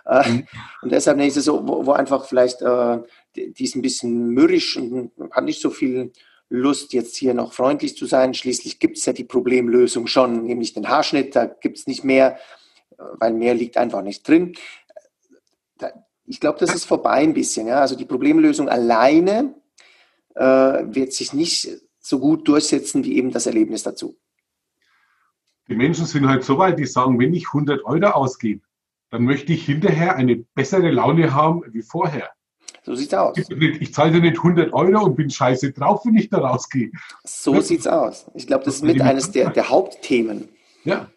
[0.05, 0.47] Äh, mhm.
[0.83, 2.99] Und deshalb nenne ich es so, wo, wo einfach vielleicht, äh,
[3.35, 6.13] die, die ist ein bisschen mürrisch und hat nicht so viel
[6.51, 8.35] Lust, jetzt hier noch freundlich zu sein.
[8.35, 11.35] Schließlich gibt es ja die Problemlösung schon, nämlich den Haarschnitt.
[11.35, 12.39] Da gibt es nicht mehr,
[12.99, 14.53] weil mehr liegt einfach nicht drin.
[16.27, 17.67] Ich glaube, das ist vorbei ein bisschen.
[17.67, 17.81] Ja?
[17.81, 19.55] Also die Problemlösung alleine
[20.35, 24.17] äh, wird sich nicht so gut durchsetzen wie eben das Erlebnis dazu.
[25.69, 28.61] Die Menschen sind halt so weit, die sagen, wenn ich 100 Euro ausgebe,
[29.11, 32.31] dann möchte ich hinterher eine bessere Laune haben wie vorher.
[32.83, 33.39] So sieht's aus.
[33.39, 36.91] Ich zahle dir nicht 100 Euro und bin scheiße drauf, wenn ich da rausgehe.
[37.25, 37.63] So ja.
[37.63, 38.27] sieht's aus.
[38.35, 40.51] Ich glaube, das ist mit eines der, der Hauptthemen.
[40.85, 41.11] Ja.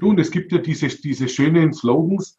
[0.00, 2.36] Du, und es gibt ja diese, diese schönen Slogans,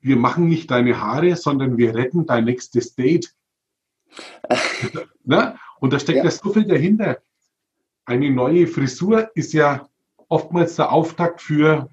[0.00, 3.34] wir machen nicht deine Haare, sondern wir retten dein nächstes Date.
[5.24, 5.58] Na?
[5.86, 6.24] Und da steckt ja.
[6.24, 7.18] ja so viel dahinter.
[8.06, 9.88] Eine neue Frisur ist ja
[10.26, 11.88] oftmals der Auftakt für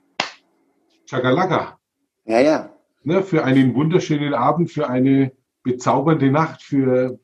[1.07, 1.77] Chagalaka.
[2.25, 2.75] Ja, ja.
[3.03, 7.19] Ne, für einen wunderschönen Abend, für eine bezaubernde Nacht für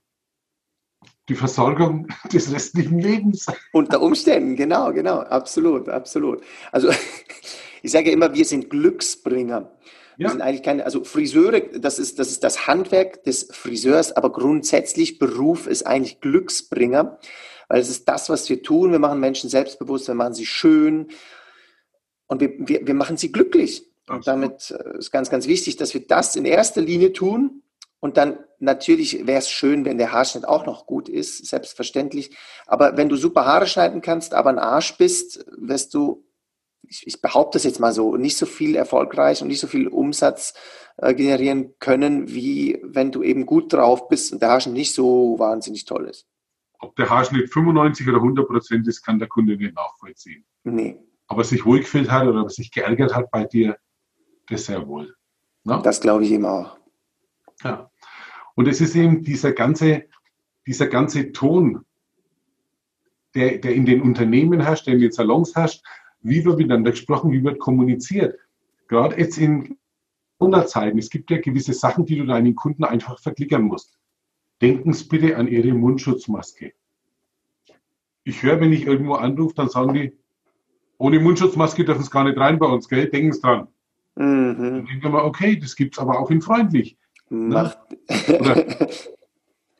[1.28, 3.48] die Versorgung des restlichen Lebens.
[3.74, 6.44] Unter Umständen, genau, genau, absolut, absolut.
[6.72, 6.90] Also
[7.82, 9.72] ich sage immer, wir sind Glücksbringer.
[10.20, 10.32] Wir ja.
[10.32, 15.18] sind eigentlich keine, also Friseure, das ist, das ist das Handwerk des Friseurs, aber grundsätzlich
[15.18, 17.20] Beruf ist eigentlich Glücksbringer,
[17.70, 18.92] weil es ist das, was wir tun.
[18.92, 21.08] Wir machen Menschen selbstbewusst, wir machen sie schön
[22.28, 23.88] und wir, wir, wir machen sie glücklich.
[24.10, 27.64] Und damit äh, ist ganz, ganz wichtig, dass wir das in erster Linie tun
[28.02, 32.36] und dann natürlich wäre es schön, wenn der Haarschnitt auch noch gut ist, selbstverständlich.
[32.68, 36.26] Aber wenn du super Haare schneiden kannst, aber ein Arsch bist, wirst du
[36.88, 39.88] ich, ich behaupte das jetzt mal so, nicht so viel erfolgreich und nicht so viel
[39.88, 40.54] Umsatz
[40.98, 45.38] äh, generieren können, wie wenn du eben gut drauf bist und der Haarschnitt nicht so
[45.38, 46.28] wahnsinnig toll ist.
[46.80, 50.46] Ob der Haarschnitt 95 oder 100 Prozent ist, kann der Kunde nicht nachvollziehen.
[50.64, 50.98] Nee.
[51.28, 53.78] Aber sich wohlgefühlt hat oder sich geärgert hat bei dir,
[54.48, 55.14] das sehr wohl.
[55.64, 55.82] Ne?
[55.84, 56.78] Das glaube ich ihm auch.
[57.64, 57.92] Ja.
[58.56, 60.06] Und es ist eben dieser ganze,
[60.66, 61.86] dieser ganze Ton,
[63.36, 65.84] der, der in den Unternehmen herrscht, der in den Salons herrscht,
[66.22, 68.38] wie wird miteinander gesprochen, wie wird kommuniziert.
[68.88, 69.78] Gerade jetzt in
[70.38, 73.98] Corona-Zeiten, es gibt ja gewisse Sachen, die du deinen Kunden einfach verklickern musst.
[74.62, 76.74] Denken Sie bitte an Ihre Mundschutzmaske.
[78.24, 80.18] Ich höre, wenn ich irgendwo anrufe, dann sagen die,
[80.98, 83.10] ohne Mundschutzmaske dürfen Sie gar nicht rein bei uns, gell?
[83.10, 83.68] Denken Sie dran.
[84.16, 84.56] Mhm.
[84.58, 86.98] Dann denken wir, okay, das gibt es aber auch in freundlich.
[87.30, 87.78] Macht.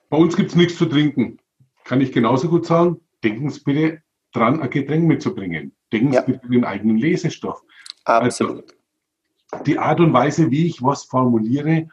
[0.10, 1.40] Bei uns gibt es nichts zu trinken.
[1.84, 5.74] Kann ich genauso gut sagen, denken Sie bitte dran, ein Getränk mitzubringen.
[5.92, 6.22] Denken ja.
[6.22, 7.64] Bitte den eigenen Lesestoff.
[8.06, 8.74] Absolut.
[9.52, 11.88] Also, die Art und Weise, wie ich was formuliere,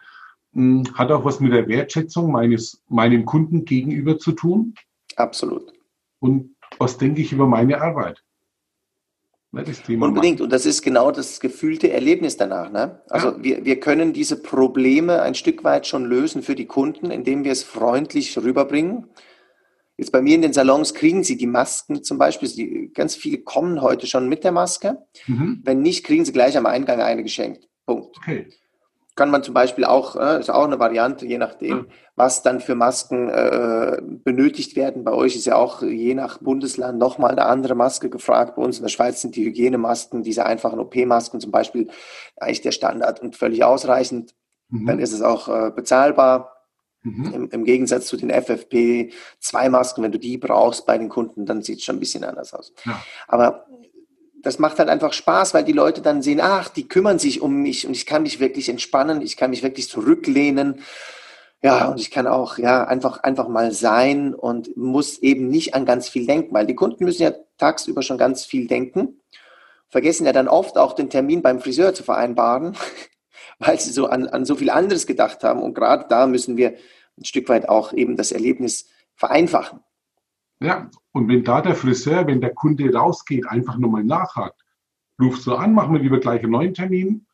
[0.52, 4.74] hm, hat auch was mit der Wertschätzung meines, meinem Kunden gegenüber zu tun.
[5.16, 5.72] Absolut.
[6.18, 8.22] Und was denke ich über meine Arbeit?
[9.52, 9.64] Ne,
[10.00, 10.40] Unbedingt.
[10.42, 12.70] Und das ist genau das gefühlte Erlebnis danach.
[12.70, 13.00] Ne?
[13.08, 13.42] Also ja.
[13.42, 17.52] wir, wir können diese Probleme ein Stück weit schon lösen für die Kunden, indem wir
[17.52, 19.08] es freundlich rüberbringen.
[19.98, 22.48] Jetzt bei mir in den Salons kriegen sie die Masken zum Beispiel.
[22.48, 24.98] Die, ganz viele kommen heute schon mit der Maske.
[25.26, 25.62] Mhm.
[25.64, 27.68] Wenn nicht, kriegen sie gleich am Eingang eine geschenkt.
[27.86, 28.16] Punkt.
[28.18, 28.48] Okay.
[29.14, 32.74] Kann man zum Beispiel auch, äh, ist auch eine Variante, je nachdem, was dann für
[32.74, 35.04] Masken äh, benötigt werden.
[35.04, 38.56] Bei euch ist ja auch je nach Bundesland nochmal eine andere Maske gefragt.
[38.56, 41.88] Bei uns in der Schweiz sind die Hygienemasken, diese einfachen OP-Masken zum Beispiel,
[42.36, 44.34] eigentlich der Standard und völlig ausreichend.
[44.68, 44.84] Mhm.
[44.84, 46.55] Dann ist es auch äh, bezahlbar.
[47.06, 47.32] Mhm.
[47.32, 51.78] Im, Im, Gegensatz zu den FFP2-Masken, wenn du die brauchst bei den Kunden, dann sieht
[51.78, 52.72] es schon ein bisschen anders aus.
[52.84, 53.00] Ja.
[53.28, 53.66] Aber
[54.42, 57.62] das macht halt einfach Spaß, weil die Leute dann sehen, ach, die kümmern sich um
[57.62, 60.80] mich und ich kann mich wirklich entspannen, ich kann mich wirklich zurücklehnen.
[61.62, 65.86] Ja, und ich kann auch ja einfach einfach mal sein und muss eben nicht an
[65.86, 69.20] ganz viel denken, weil die Kunden müssen ja tagsüber schon ganz viel denken,
[69.88, 72.76] vergessen ja dann oft auch den Termin beim Friseur zu vereinbaren,
[73.60, 75.62] weil sie so an, an so viel anderes gedacht haben.
[75.62, 76.74] Und gerade da müssen wir
[77.18, 79.80] ein Stück weit auch eben das Erlebnis vereinfachen.
[80.60, 84.64] Ja, und wenn da der Friseur, wenn der Kunde rausgeht, einfach nur mal nachhakt,
[85.20, 87.26] rufst du an, machen wir lieber gleich einen neuen Termin.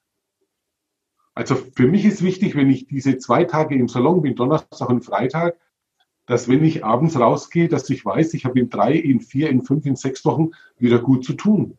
[1.34, 5.04] Also für mich ist wichtig, wenn ich diese zwei Tage im Salon bin, Donnerstag und
[5.04, 5.56] Freitag,
[6.26, 9.62] dass wenn ich abends rausgehe, dass ich weiß, ich habe in drei, in vier, in
[9.62, 11.78] fünf, in sechs Wochen wieder gut zu tun.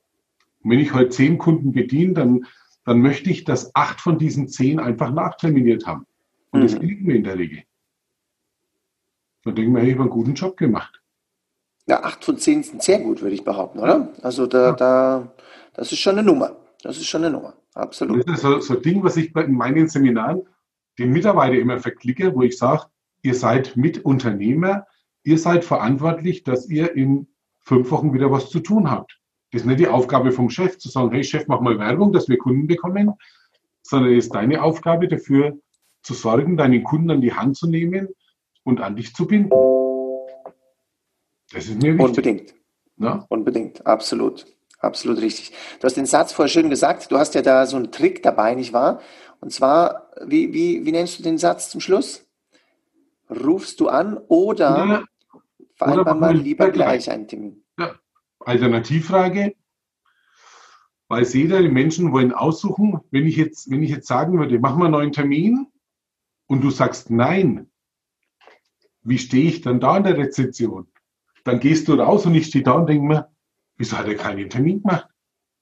[0.62, 2.46] Und wenn ich heute zehn Kunden bediene, dann,
[2.84, 6.06] dann möchte ich, dass acht von diesen zehn einfach nachterminiert haben.
[6.52, 6.64] Und mhm.
[6.64, 7.64] das gelingt mir in der Regel.
[9.44, 11.02] Dann denke ich mir, ich habe einen guten Job gemacht.
[11.86, 14.14] Ja, acht von zehn sind sehr gut, würde ich behaupten, oder?
[14.22, 15.34] Also da, da,
[15.74, 16.56] das ist schon eine Nummer.
[16.82, 17.54] Das ist schon eine Nummer.
[17.74, 18.28] Absolut.
[18.28, 20.44] Das ist so, so ein Ding, was ich in meinen Seminaren
[20.98, 22.86] den Mitarbeitern immer verklicke, wo ich sage,
[23.22, 24.86] ihr seid Mitunternehmer,
[25.24, 27.28] ihr seid verantwortlich, dass ihr in
[27.60, 29.20] fünf Wochen wieder was zu tun habt.
[29.52, 32.30] Das ist nicht die Aufgabe vom Chef, zu sagen, hey Chef, mach mal Werbung, dass
[32.30, 33.12] wir Kunden bekommen,
[33.82, 35.58] sondern es ist deine Aufgabe dafür
[36.02, 38.10] zu sorgen, deinen Kunden an die Hand zu nehmen
[38.64, 39.52] und an dich zu binden.
[41.52, 42.06] Das ist mir wichtig.
[42.06, 42.56] Unbedingt.
[42.98, 43.26] Na?
[43.30, 44.46] Unbedingt, absolut.
[44.80, 45.54] Absolut richtig.
[45.80, 48.54] Du hast den Satz vorher schön gesagt, du hast ja da so einen Trick dabei,
[48.54, 49.00] nicht wahr?
[49.40, 52.26] Und zwar, wie, wie, wie nennst du den Satz zum Schluss?
[53.30, 55.04] Rufst du an oder ja.
[55.76, 57.64] vereinbar mal lieber gleich einen Termin?
[57.80, 57.96] Ja.
[58.40, 59.56] Alternativfrage.
[61.08, 64.76] Weiß jeder, die Menschen wollen aussuchen, wenn ich jetzt, wenn ich jetzt sagen würde, mach
[64.76, 65.68] mal einen neuen Termin
[66.48, 67.70] und du sagst nein,
[69.04, 70.88] wie stehe ich dann da in der Rezeption?
[71.44, 73.30] Dann gehst du raus und ich stehe da und denke mir,
[73.78, 75.08] wieso hat er keinen Termin gemacht?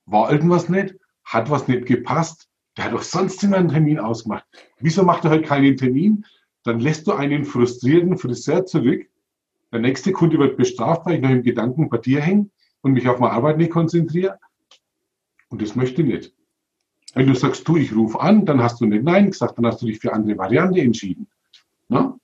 [0.05, 0.95] War irgendwas nicht?
[1.23, 2.49] Hat was nicht gepasst?
[2.77, 4.45] Der hat doch sonst immer einen Termin ausgemacht.
[4.79, 6.25] Wieso macht er heute keinen Termin?
[6.63, 9.07] Dann lässt du einen frustrierten Friseur zurück.
[9.71, 12.49] Der nächste Kunde wird bestraft, weil ich noch im Gedanken bei dir hänge
[12.81, 14.39] und mich auf meine Arbeit nicht konzentriere.
[15.49, 16.35] Und das möchte ich nicht.
[17.13, 19.81] Wenn du sagst, du, ich rufe an, dann hast du nicht Nein gesagt, dann hast
[19.81, 21.27] du dich für andere Variante entschieden.
[21.89, 22.17] Na?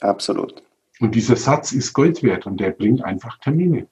[0.00, 0.62] Absolut.
[1.00, 3.88] Und dieser Satz ist Gold wert und der bringt einfach Termine.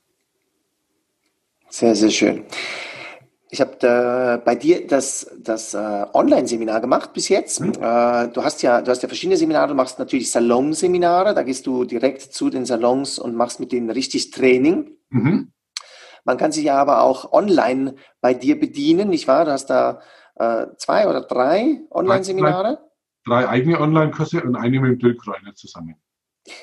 [1.69, 2.45] Sehr, sehr schön.
[3.51, 7.61] Ich habe bei dir das, das äh, Online-Seminar gemacht bis jetzt.
[7.61, 11.67] Äh, du hast ja, du hast ja verschiedene Seminare, du machst natürlich Salonseminare, da gehst
[11.67, 14.97] du direkt zu den Salons und machst mit denen richtig Training.
[15.11, 15.53] Mhm.
[16.25, 19.45] Man kann sich ja aber auch online bei dir bedienen, nicht wahr?
[19.45, 20.01] Du hast da
[20.37, 22.79] äh, zwei oder drei Online-Seminare?
[23.25, 25.95] Drei, eigene Online-Kurse und eine mit dem Dirk Reuner zusammen.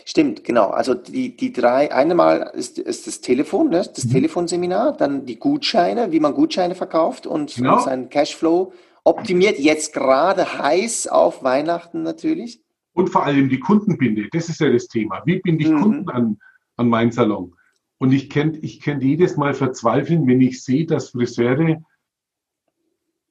[0.03, 0.67] Stimmt, genau.
[0.67, 3.77] Also die, die drei, einmal ist, ist das Telefon, ne?
[3.77, 4.11] das mhm.
[4.11, 7.77] Telefonseminar, dann die Gutscheine, wie man Gutscheine verkauft und, genau.
[7.77, 8.73] und seinen Cashflow
[9.05, 12.61] optimiert, jetzt gerade heiß auf Weihnachten natürlich.
[12.93, 15.21] Und vor allem die Kundenbinde, das ist ja das Thema.
[15.25, 15.81] Wie binde ich mhm.
[15.81, 16.39] Kunden an,
[16.75, 17.55] an meinen Salon?
[17.99, 21.81] Und ich kenne ich kenn jedes Mal verzweifeln, wenn ich sehe, dass Friseure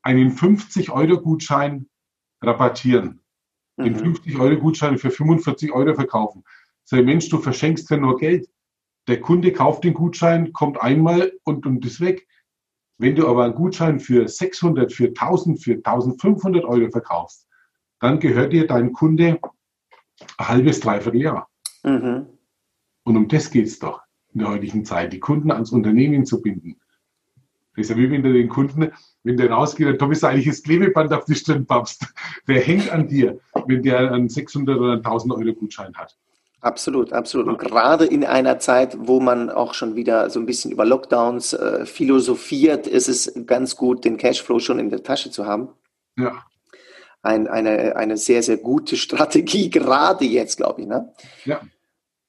[0.02, 1.88] einen 50-Euro-Gutschein
[2.42, 3.20] rabattieren
[3.78, 4.98] den 50-Euro-Gutschein mhm.
[4.98, 6.44] für 45 Euro verkaufen.
[6.84, 8.48] Sag Mensch, du verschenkst ja nur Geld.
[9.06, 12.26] Der Kunde kauft den Gutschein, kommt einmal und, und ist weg.
[12.98, 17.46] Wenn du aber einen Gutschein für 600, für 1000, für 1500 Euro verkaufst,
[18.00, 19.38] dann gehört dir dein Kunde
[20.36, 21.48] ein halbes, dreiviertel Jahr.
[21.84, 22.26] Mhm.
[23.04, 24.02] Und um das geht es doch
[24.34, 26.80] in der heutigen Zeit, die Kunden ans Unternehmen zu binden.
[27.78, 28.92] Das ist ja wie wenn du den Kunden,
[29.24, 32.06] wenn der rausgeht, dann bist du eigentlich das Klebeband auf die Stirn pappst.
[32.46, 36.16] Der hängt an dir, wenn der einen 600 oder 1000 Euro Gutschein hat.
[36.60, 37.46] Absolut, absolut.
[37.46, 41.52] Und gerade in einer Zeit, wo man auch schon wieder so ein bisschen über Lockdowns
[41.52, 45.68] äh, philosophiert, ist es ganz gut, den Cashflow schon in der Tasche zu haben.
[46.16, 46.42] Ja.
[47.22, 50.88] Ein, eine, eine sehr, sehr gute Strategie, gerade jetzt, glaube ich.
[50.88, 51.12] Ne?
[51.44, 51.60] Ja.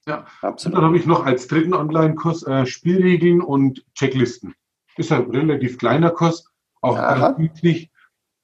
[0.06, 0.74] Ja, absolut.
[0.74, 4.54] Und dann habe ich noch als dritten Online-Kurs äh, Spielregeln und Checklisten.
[5.00, 6.44] Ist ein relativ kleiner Kurs,
[6.82, 7.90] auch ganz üblich,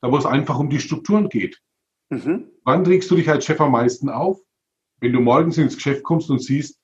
[0.01, 1.61] da wo es einfach um die Strukturen geht.
[2.09, 2.47] Mhm.
[2.65, 4.41] Wann trägst du dich als Chef am meisten auf?
[5.01, 6.81] Wenn du morgens ins Geschäft kommst und siehst,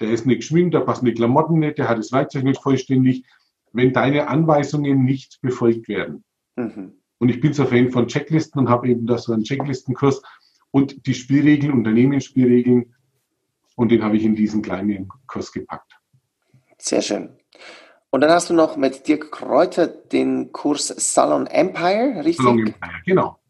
[0.00, 3.26] der ist nicht geschminkt, der passen die Klamotten nicht, der hat das Werkzeug nicht vollständig,
[3.72, 6.24] wenn deine Anweisungen nicht befolgt werden.
[6.56, 6.94] Mhm.
[7.18, 10.22] Und ich bin so Fan von Checklisten und habe eben da so einen Checklistenkurs
[10.70, 12.94] und die Spielregeln, Unternehmensspielregeln,
[13.76, 16.00] und den habe ich in diesen kleinen Kurs gepackt.
[16.78, 17.36] Sehr schön.
[18.14, 22.44] Und dann hast du noch mit Dirk Kräuter den Kurs Salon Empire, richtig?
[22.44, 23.40] Salon Empire, genau.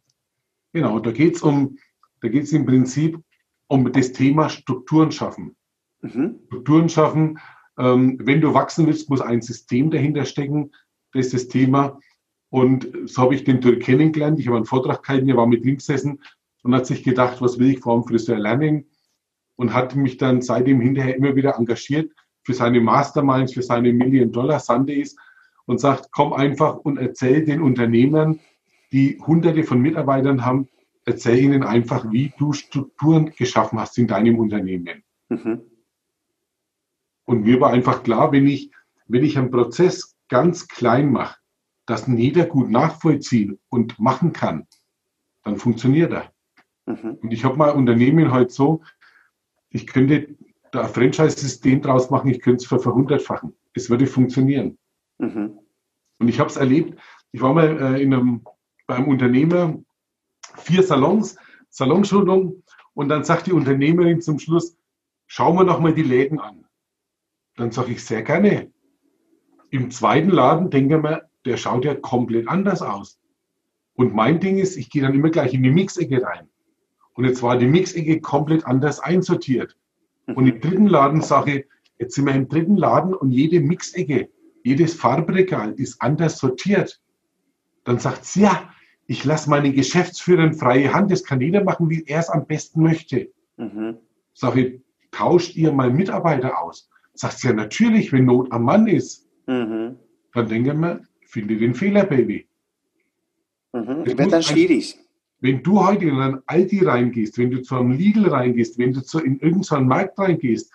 [0.73, 1.79] Genau, da geht es um,
[2.21, 3.19] da geht es im Prinzip
[3.67, 5.57] um das Thema Strukturen schaffen.
[6.01, 6.39] Mhm.
[6.47, 7.41] Strukturen schaffen.
[7.77, 10.71] Ähm, wenn du wachsen willst, muss ein System dahinter stecken.
[11.13, 11.99] Das ist das Thema.
[12.49, 14.39] Und so habe ich den Dirk kennengelernt.
[14.39, 16.23] Ich habe einen Vortrag gehalten, er war mit ihm gesessen
[16.63, 18.87] und hat sich gedacht, was will ich vor dem Friseur lernen?
[19.57, 25.17] Und hat mich dann seitdem hinterher immer wieder engagiert für seine Masterminds, für seine Million-Dollar-Sundays
[25.67, 28.41] und sagt, komm einfach und erzähl den Unternehmern,
[28.93, 30.69] die hunderte von Mitarbeitern haben,
[31.05, 35.03] erzähl ihnen einfach, wie du Strukturen geschaffen hast in deinem Unternehmen.
[35.29, 35.63] Mhm.
[37.25, 38.71] Und mir war einfach klar, wenn ich,
[39.07, 41.39] wenn ich einen Prozess ganz klein mache,
[41.87, 44.67] dass jeder gut nachvollziehen und machen kann,
[45.43, 46.33] dann funktioniert er.
[46.87, 47.19] Mhm.
[47.23, 48.83] Und ich habe mein Unternehmen heute halt so,
[49.71, 50.37] ich könnte
[50.73, 53.55] da ein Franchise-System draus machen, ich könnte es für verhundertfachen.
[53.75, 54.79] Es würde funktionieren.
[55.19, 55.59] Mhm.
[56.19, 56.99] Und ich habe es erlebt,
[57.31, 58.45] ich war mal äh, in einem,
[58.87, 59.79] beim Unternehmer,
[60.57, 61.37] vier Salons,
[61.69, 62.63] Salonschulung,
[62.95, 64.77] und dann sagt die Unternehmerin zum Schluss,
[65.27, 66.65] schauen wir noch mal die Läden an.
[67.57, 68.71] Dann sage ich sehr gerne.
[69.71, 73.19] Im zweiten Laden denke ich mir, der schaut ja komplett anders aus.
[73.95, 76.49] Und mein Ding ist, ich gehe dann immer gleich in die Mixecke rein.
[77.15, 79.77] Und jetzt war die Mixecke komplett anders einsortiert.
[80.27, 81.67] Und im dritten Laden sage ich,
[81.99, 84.29] jetzt sind wir im dritten Laden und jede Mixecke,
[84.63, 87.01] jedes Farbregal ist anders sortiert.
[87.85, 88.71] Dann sagt sie, ja,
[89.07, 92.83] ich lasse meinen Geschäftsführern freie Hand, das kann jeder machen, wie er es am besten
[92.83, 93.31] möchte.
[93.57, 93.99] Mhm.
[94.33, 94.81] Sage ich,
[95.11, 96.89] tauscht ihr mal Mitarbeiter aus?
[97.15, 99.29] Sagt sie, ja, natürlich, wenn Not am Mann ist.
[99.47, 99.97] Mhm.
[100.33, 102.47] Dann denken wir, finde den Fehler, Baby.
[103.73, 104.05] Mhm.
[104.05, 104.99] Das wird dann schwierig.
[105.43, 109.03] Wenn du heute in einen Aldi reingehst, wenn du zu einem Lidl reingehst, wenn du
[109.03, 110.73] zu, in irgendeinen Markt reingehst,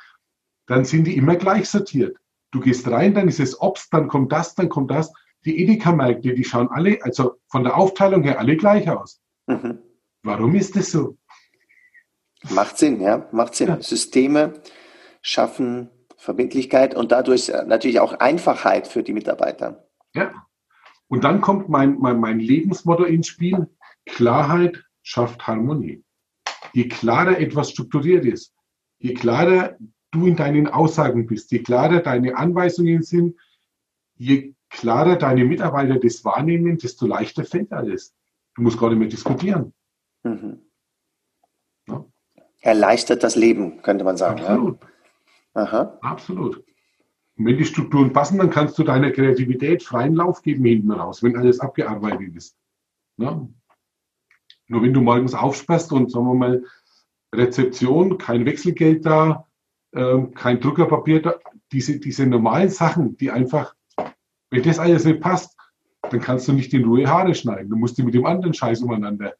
[0.66, 2.18] dann sind die immer gleich sortiert.
[2.52, 5.14] Du gehst rein, dann ist es Obst, dann kommt das, dann kommt das.
[5.46, 9.22] Die Edeka-Märkte, die schauen alle, also von der Aufteilung her alle gleich aus.
[9.48, 9.80] Mhm.
[10.24, 11.18] Warum ist das so?
[12.50, 13.70] Macht Sinn, ja, macht Sinn.
[13.70, 13.82] Ja.
[13.82, 14.62] Systeme
[15.22, 19.88] schaffen Verbindlichkeit und dadurch natürlich auch Einfachheit für die Mitarbeiter.
[20.14, 20.34] Ja.
[21.08, 23.68] Und dann kommt mein, mein, mein Lebensmotto ins Spiel.
[24.08, 26.04] Klarheit schafft Harmonie.
[26.74, 28.54] Je klarer etwas strukturiert ist,
[29.00, 29.78] je klarer
[30.12, 33.36] du in deinen Aussagen bist, je klarer deine Anweisungen sind,
[34.16, 38.16] je klarer deine Mitarbeiter das wahrnehmen, desto leichter fällt alles.
[38.56, 39.74] Du musst gar nicht mehr diskutieren.
[40.24, 40.62] Mhm.
[41.88, 42.06] Ja?
[42.62, 44.40] Erleichtert das Leben, könnte man sagen.
[44.40, 44.80] Absolut.
[44.82, 45.62] Ja?
[45.62, 46.00] Aha.
[46.02, 46.58] Absolut.
[47.38, 51.22] Und wenn die Strukturen passen, dann kannst du deiner Kreativität freien Lauf geben hinten raus,
[51.22, 52.58] wenn alles abgearbeitet ist.
[53.18, 53.48] Ja?
[54.68, 56.64] Nur wenn du morgens aufsperrst und sagen wir mal,
[57.34, 59.48] Rezeption, kein Wechselgeld da,
[59.92, 61.36] äh, kein Druckerpapier da,
[61.72, 63.76] diese, diese normalen Sachen, die einfach,
[64.50, 65.56] wenn das alles nicht passt,
[66.02, 67.70] dann kannst du nicht in Ruhe Haare schneiden.
[67.70, 69.34] Du musst die mit dem anderen Scheiß umeinander.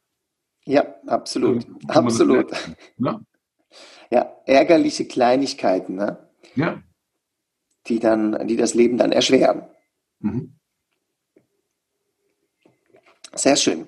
[0.64, 1.64] Ja, absolut.
[1.64, 2.52] Äh, absolut.
[2.98, 3.24] Ne?
[4.10, 6.18] Ja, ärgerliche Kleinigkeiten, ne?
[6.54, 6.82] Ja.
[7.86, 9.62] die, dann, die das Leben dann erschweren.
[10.20, 10.54] Mhm.
[13.34, 13.86] Sehr schön.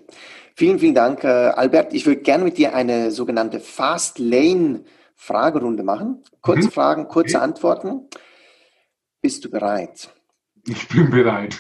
[0.61, 1.95] Vielen, vielen Dank, äh, Albert.
[1.95, 4.85] Ich würde gerne mit dir eine sogenannte Fast Lane
[5.17, 6.23] Fragerunde machen.
[6.43, 6.71] Kurze Mhm.
[6.71, 7.45] Fragen, kurze Okay.
[7.45, 8.11] Antworten.
[9.23, 10.13] Bist du bereit?
[10.67, 11.59] Ich bin bereit.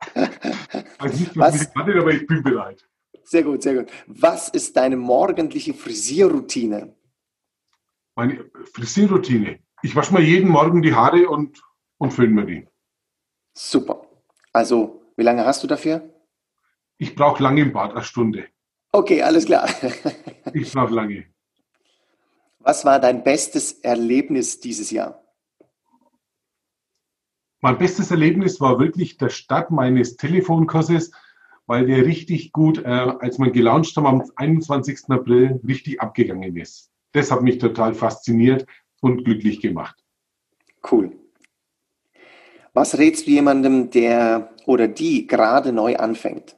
[0.98, 2.88] Also nicht, was wartet, aber ich bin bereit.
[3.22, 3.90] Sehr gut, sehr gut.
[4.06, 6.96] Was ist deine morgendliche Frisierroutine?
[8.16, 9.58] Meine Frisierroutine.
[9.82, 11.60] Ich wasche mir jeden Morgen die Haare und,
[11.98, 12.66] und föhne mir die.
[13.52, 14.06] Super.
[14.54, 16.14] Also, wie lange hast du dafür?
[16.98, 18.48] Ich brauche lange im Bad, eine Stunde.
[18.92, 19.68] Okay, alles klar.
[20.54, 21.26] Ich brauche lange.
[22.60, 25.22] Was war dein bestes Erlebnis dieses Jahr?
[27.60, 31.12] Mein bestes Erlebnis war wirklich der Start meines Telefonkurses,
[31.66, 35.10] weil der richtig gut, äh, als man gelauncht haben am 21.
[35.10, 36.90] April, richtig abgegangen ist.
[37.12, 38.66] Das hat mich total fasziniert
[39.00, 39.96] und glücklich gemacht.
[40.90, 41.12] Cool.
[42.72, 46.57] Was rätst du jemandem, der oder die gerade neu anfängt?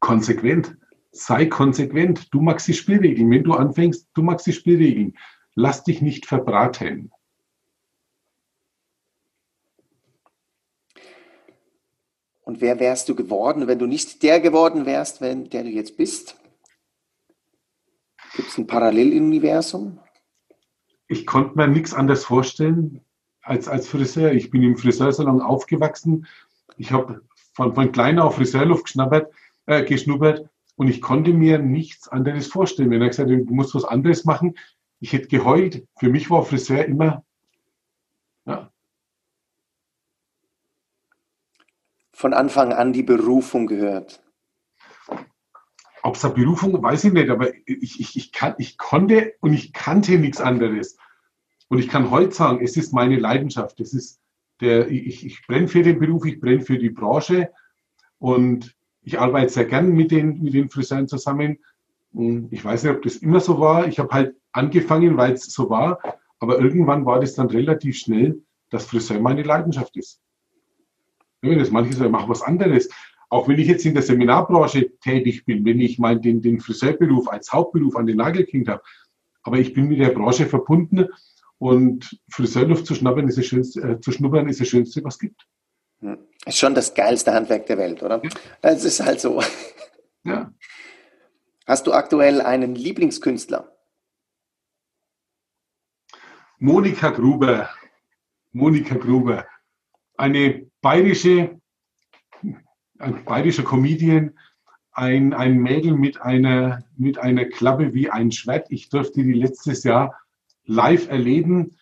[0.00, 0.76] Konsequent.
[1.10, 2.32] Sei konsequent.
[2.32, 3.30] Du magst die Spielregeln.
[3.30, 5.16] Wenn du anfängst, du magst die Spielregeln.
[5.54, 7.10] Lass dich nicht verbraten.
[12.42, 15.98] Und wer wärst du geworden, wenn du nicht der geworden wärst, wenn, der du jetzt
[15.98, 16.36] bist?
[18.34, 19.98] Gibt es ein Paralleluniversum?
[21.08, 23.04] Ich konnte mir nichts anderes vorstellen
[23.42, 24.32] als als Friseur.
[24.32, 26.26] Ich bin im Friseursalon aufgewachsen.
[26.76, 27.22] Ich habe
[27.52, 29.32] von, von klein auf Friseurluft geschnabbert,
[29.68, 32.90] äh, geschnuppert und ich konnte mir nichts anderes vorstellen.
[32.90, 34.56] Wenn er gesagt hat, du musst was anderes machen,
[34.98, 35.86] ich hätte geheult.
[35.98, 37.22] Für mich war Friseur immer,
[38.46, 38.72] ja,
[42.14, 44.24] Von Anfang an die Berufung gehört.
[46.02, 49.52] ob es eine Berufung, weiß ich nicht, aber ich, ich, ich, kann, ich konnte und
[49.52, 50.96] ich kannte nichts anderes.
[51.68, 53.78] Und ich kann heute sagen, es ist meine Leidenschaft.
[53.80, 54.20] Es ist
[54.60, 57.52] der, ich, ich brenne für den Beruf, ich brenne für die Branche
[58.18, 58.77] und
[59.08, 61.58] ich arbeite sehr gern mit den, mit den Friseuren zusammen.
[62.50, 63.88] Ich weiß nicht, ob das immer so war.
[63.88, 65.98] Ich habe halt angefangen, weil es so war,
[66.40, 70.20] aber irgendwann war das dann relativ schnell, dass Friseur meine Leidenschaft ist.
[71.40, 72.90] Wenn das manche sagen, mach was anderes.
[73.30, 77.28] Auch wenn ich jetzt in der Seminarbranche tätig bin, wenn ich mal den, den Friseurberuf
[77.28, 78.82] als Hauptberuf an den Nagel gehängt habe,
[79.42, 81.06] aber ich bin mit der Branche verbunden
[81.56, 85.20] und Friseurluft zu schnuppern ist das Schönste, äh, zu schnuppern ist das Schönste, was es
[85.20, 85.46] gibt.
[86.00, 88.22] Ist schon das geilste Handwerk der Welt, oder?
[88.62, 89.42] Es ist halt so.
[90.24, 90.52] Ja.
[91.66, 93.76] Hast du aktuell einen Lieblingskünstler?
[96.58, 97.70] Monika Gruber.
[98.52, 99.46] Monika Gruber.
[100.16, 101.60] Eine bayerische,
[102.98, 104.36] ein bayerischer Comedian,
[104.92, 108.66] ein, ein Mädel mit einer, mit einer Klappe wie ein Schwert.
[108.70, 110.18] Ich durfte die letztes Jahr
[110.64, 111.76] live erleben.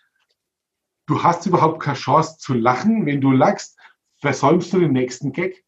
[1.07, 3.05] Du hast überhaupt keine Chance zu lachen.
[3.05, 3.76] Wenn du lachst,
[4.17, 5.63] versäumst du den nächsten Gag.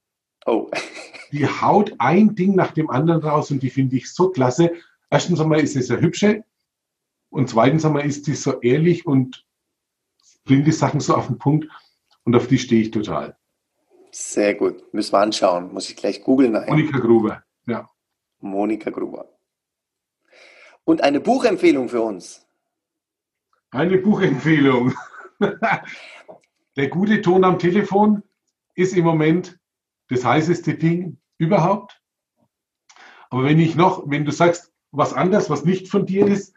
[0.46, 0.70] Oh,
[1.32, 4.72] Die haut ein Ding nach dem anderen raus und die finde ich so klasse.
[5.12, 6.44] Erstens einmal ist es eine hübsche
[7.30, 9.46] und zweitens einmal ist die so ehrlich und
[10.46, 11.68] bringt die Sachen so auf den Punkt
[12.24, 13.38] und auf die stehe ich total.
[14.12, 14.92] sehr gut.
[14.92, 15.72] Müssen wir anschauen.
[15.72, 16.72] Muss ich gleich googeln nachher.
[16.72, 17.88] Monika Gruber, ja.
[18.40, 19.30] Monika Gruber.
[20.84, 22.44] Und eine Buchempfehlung für uns.
[23.70, 24.96] Eine Buchempfehlung.
[26.76, 28.24] Der gute Ton am Telefon
[28.80, 29.60] ist im Moment
[30.08, 32.02] das heißeste Ding überhaupt.
[33.30, 36.56] Aber wenn ich noch, wenn du sagst, was anders, was nicht von dir ist,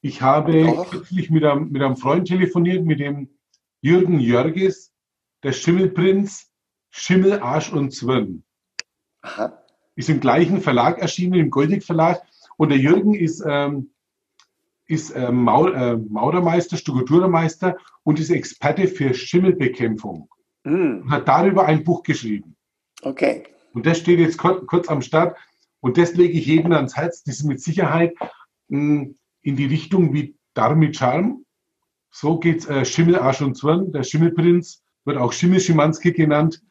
[0.00, 3.28] ich habe kürzlich mit einem, mit einem Freund telefoniert, mit dem
[3.80, 4.92] Jürgen Jörges,
[5.42, 6.50] der Schimmelprinz,
[6.90, 8.44] Schimmel, Arsch und Zwirn.
[9.22, 9.60] Aha.
[9.96, 12.22] Ist im gleichen Verlag erschienen, im Goldig Verlag.
[12.56, 13.90] Und der Jürgen ist, ähm,
[14.86, 20.28] ist äh, Maul, äh, Maurermeister, Stuckaturermeister und ist Experte für Schimmelbekämpfung.
[20.68, 22.56] Hm, Und hat darüber ein Buch geschrieben.
[23.02, 23.44] okay.
[23.74, 25.36] Und das steht jetzt kurz, kurz am Start.
[25.80, 27.22] Und das lege ich jedem ans Herz.
[27.22, 28.14] Das ist mit Sicherheit
[28.68, 29.08] mh,
[29.42, 31.44] in die Richtung wie Darm mit Charme.
[32.10, 33.92] So geht's äh, Schimmel, Arsch und Zwirn.
[33.92, 36.62] Der Schimmelprinz wird auch Schimmel Schimanski genannt.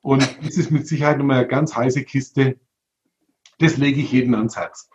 [0.00, 2.58] Und das ist mit Sicherheit nochmal eine ganz heiße Kiste.
[3.58, 4.88] Das lege ich jedem ans Herz.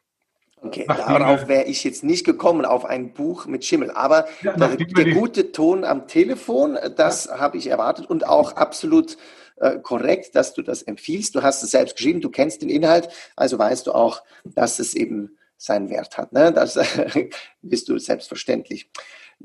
[0.63, 3.89] Okay, Nachdem darauf wäre ich jetzt nicht gekommen, auf ein Buch mit Schimmel.
[3.89, 9.17] Aber Ja, der, der gute Ton am Telefon, das habe ich erwartet und auch absolut
[9.55, 11.33] äh, korrekt, dass du das empfiehlst.
[11.33, 14.93] Du hast es selbst geschrieben, du kennst den Inhalt, also weißt du auch, dass es
[14.93, 16.31] eben seinen Wert hat.
[16.31, 16.51] Ne?
[16.53, 17.29] Das äh,
[17.61, 18.91] bist du selbstverständlich.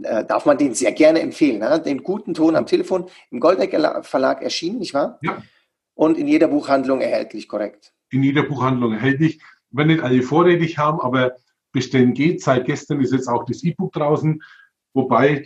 [0.03, 1.61] Äh, darf man den sehr gerne empfehlen.
[1.61, 1.81] Ne?
[1.81, 5.19] Den guten Ton am Telefon im Goldecker Verlag erschienen, nicht wahr?
[5.23, 5.43] Ja.
[5.95, 7.95] Und in jeder Buchhandlung erhältlich, korrekt.
[8.11, 9.41] in jeder Buchhandlung erhältlich.
[9.71, 11.37] Werden nicht alle vorrätig haben, aber
[11.73, 12.43] bestellen geht.
[12.43, 14.43] Seit gestern ist jetzt auch das E-Book draußen,
[14.95, 15.45] wobei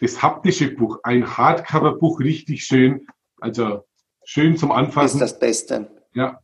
[0.00, 3.06] das haptische Buch, ein Hardcover-Buch, richtig schön,
[3.40, 3.84] also
[4.24, 5.16] schön zum Anfassen.
[5.16, 5.90] Ist das Beste.
[6.14, 6.40] Ja,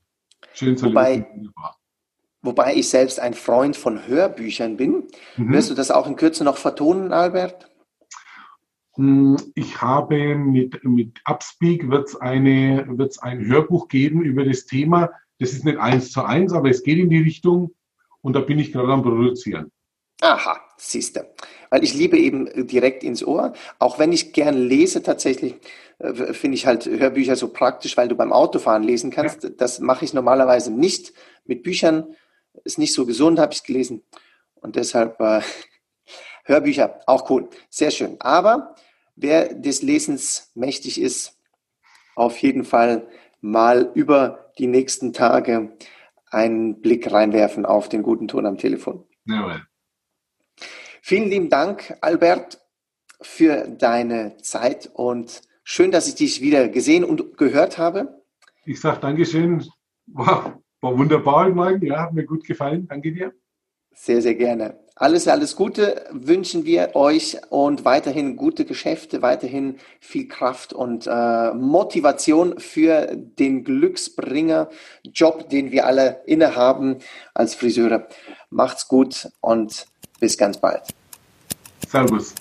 [0.53, 1.53] schön zu Wobei- lesen.
[2.43, 5.05] Wobei ich selbst ein Freund von Hörbüchern bin.
[5.39, 5.53] Mhm.
[5.55, 7.71] Wirst du das auch in Kürze noch vertonen, Albert?
[8.97, 11.87] Hm, Ich habe mit, mit Upspeak
[12.21, 15.11] eine, wird's ein Hörbuch geben über das Thema.
[15.39, 17.75] Das ist nicht eins zu eins, aber es geht in die Richtung
[18.23, 19.71] und da bin ich gerade am Produzieren.
[20.21, 21.35] Aha, siehste.
[21.71, 23.53] Weil ich liebe eben direkt ins Ohr.
[23.79, 25.57] Auch wenn ich gern lese, tatsächlich
[25.99, 29.51] äh, finde ich halt Hörbücher so praktisch, weil du beim Autofahren lesen kannst.
[29.59, 31.13] Das mache ich normalerweise nicht
[31.45, 32.15] mit Büchern.
[32.65, 34.03] Ist nicht so gesund, habe ich gelesen.
[34.55, 35.41] Und deshalb äh,
[36.45, 37.49] Hörbücher, auch cool.
[37.69, 38.17] Sehr schön.
[38.21, 38.77] Aber
[39.17, 41.37] wer des Lesens mächtig ist,
[42.15, 43.09] auf jeden Fall
[43.41, 45.77] mal über die nächsten Tage
[46.31, 49.07] einen Blick reinwerfen auf den guten Ton am Telefon.
[49.25, 49.63] Jawohl.
[51.03, 52.61] Vielen lieben Dank, Albert,
[53.21, 58.23] für deine Zeit und schön, dass ich dich wieder gesehen und gehört habe.
[58.65, 59.65] Ich sage Dankeschön.
[60.07, 61.85] War, war wunderbar Morgen.
[61.85, 62.87] Ja, hat mir gut gefallen.
[62.89, 63.33] Danke dir.
[63.93, 64.84] Sehr, sehr gerne.
[64.97, 71.53] Alles, alles Gute wünschen wir euch und weiterhin gute Geschäfte, weiterhin viel Kraft und äh,
[71.53, 76.99] Motivation für den Glücksbringer-Job, den wir alle innehaben
[77.35, 78.07] als Friseure.
[78.51, 79.87] Macht's gut und
[80.21, 80.83] bis ganz bald.
[81.89, 82.33] Servus.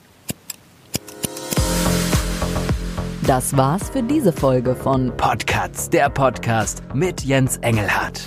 [3.26, 8.22] Das war's für diese Folge von Podcasts, der Podcast mit Jens Engelhardt.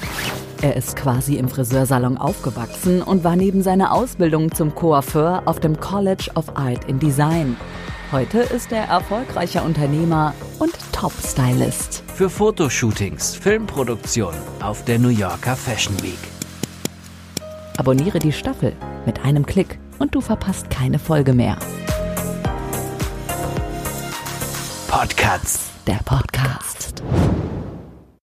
[0.62, 5.78] Er ist quasi im Friseursalon aufgewachsen und war neben seiner Ausbildung zum Coiffeur auf dem
[5.78, 7.56] College of Art in Design.
[8.10, 12.02] Heute ist er erfolgreicher Unternehmer und Top-Stylist.
[12.14, 16.18] Für Fotoshootings, Filmproduktion auf der New Yorker Fashion Week.
[17.76, 18.72] Abonniere die Staffel
[19.04, 21.58] mit einem Klick und du verpasst keine Folge mehr.
[24.88, 25.70] Podcasts.
[25.86, 27.02] Der Podcast.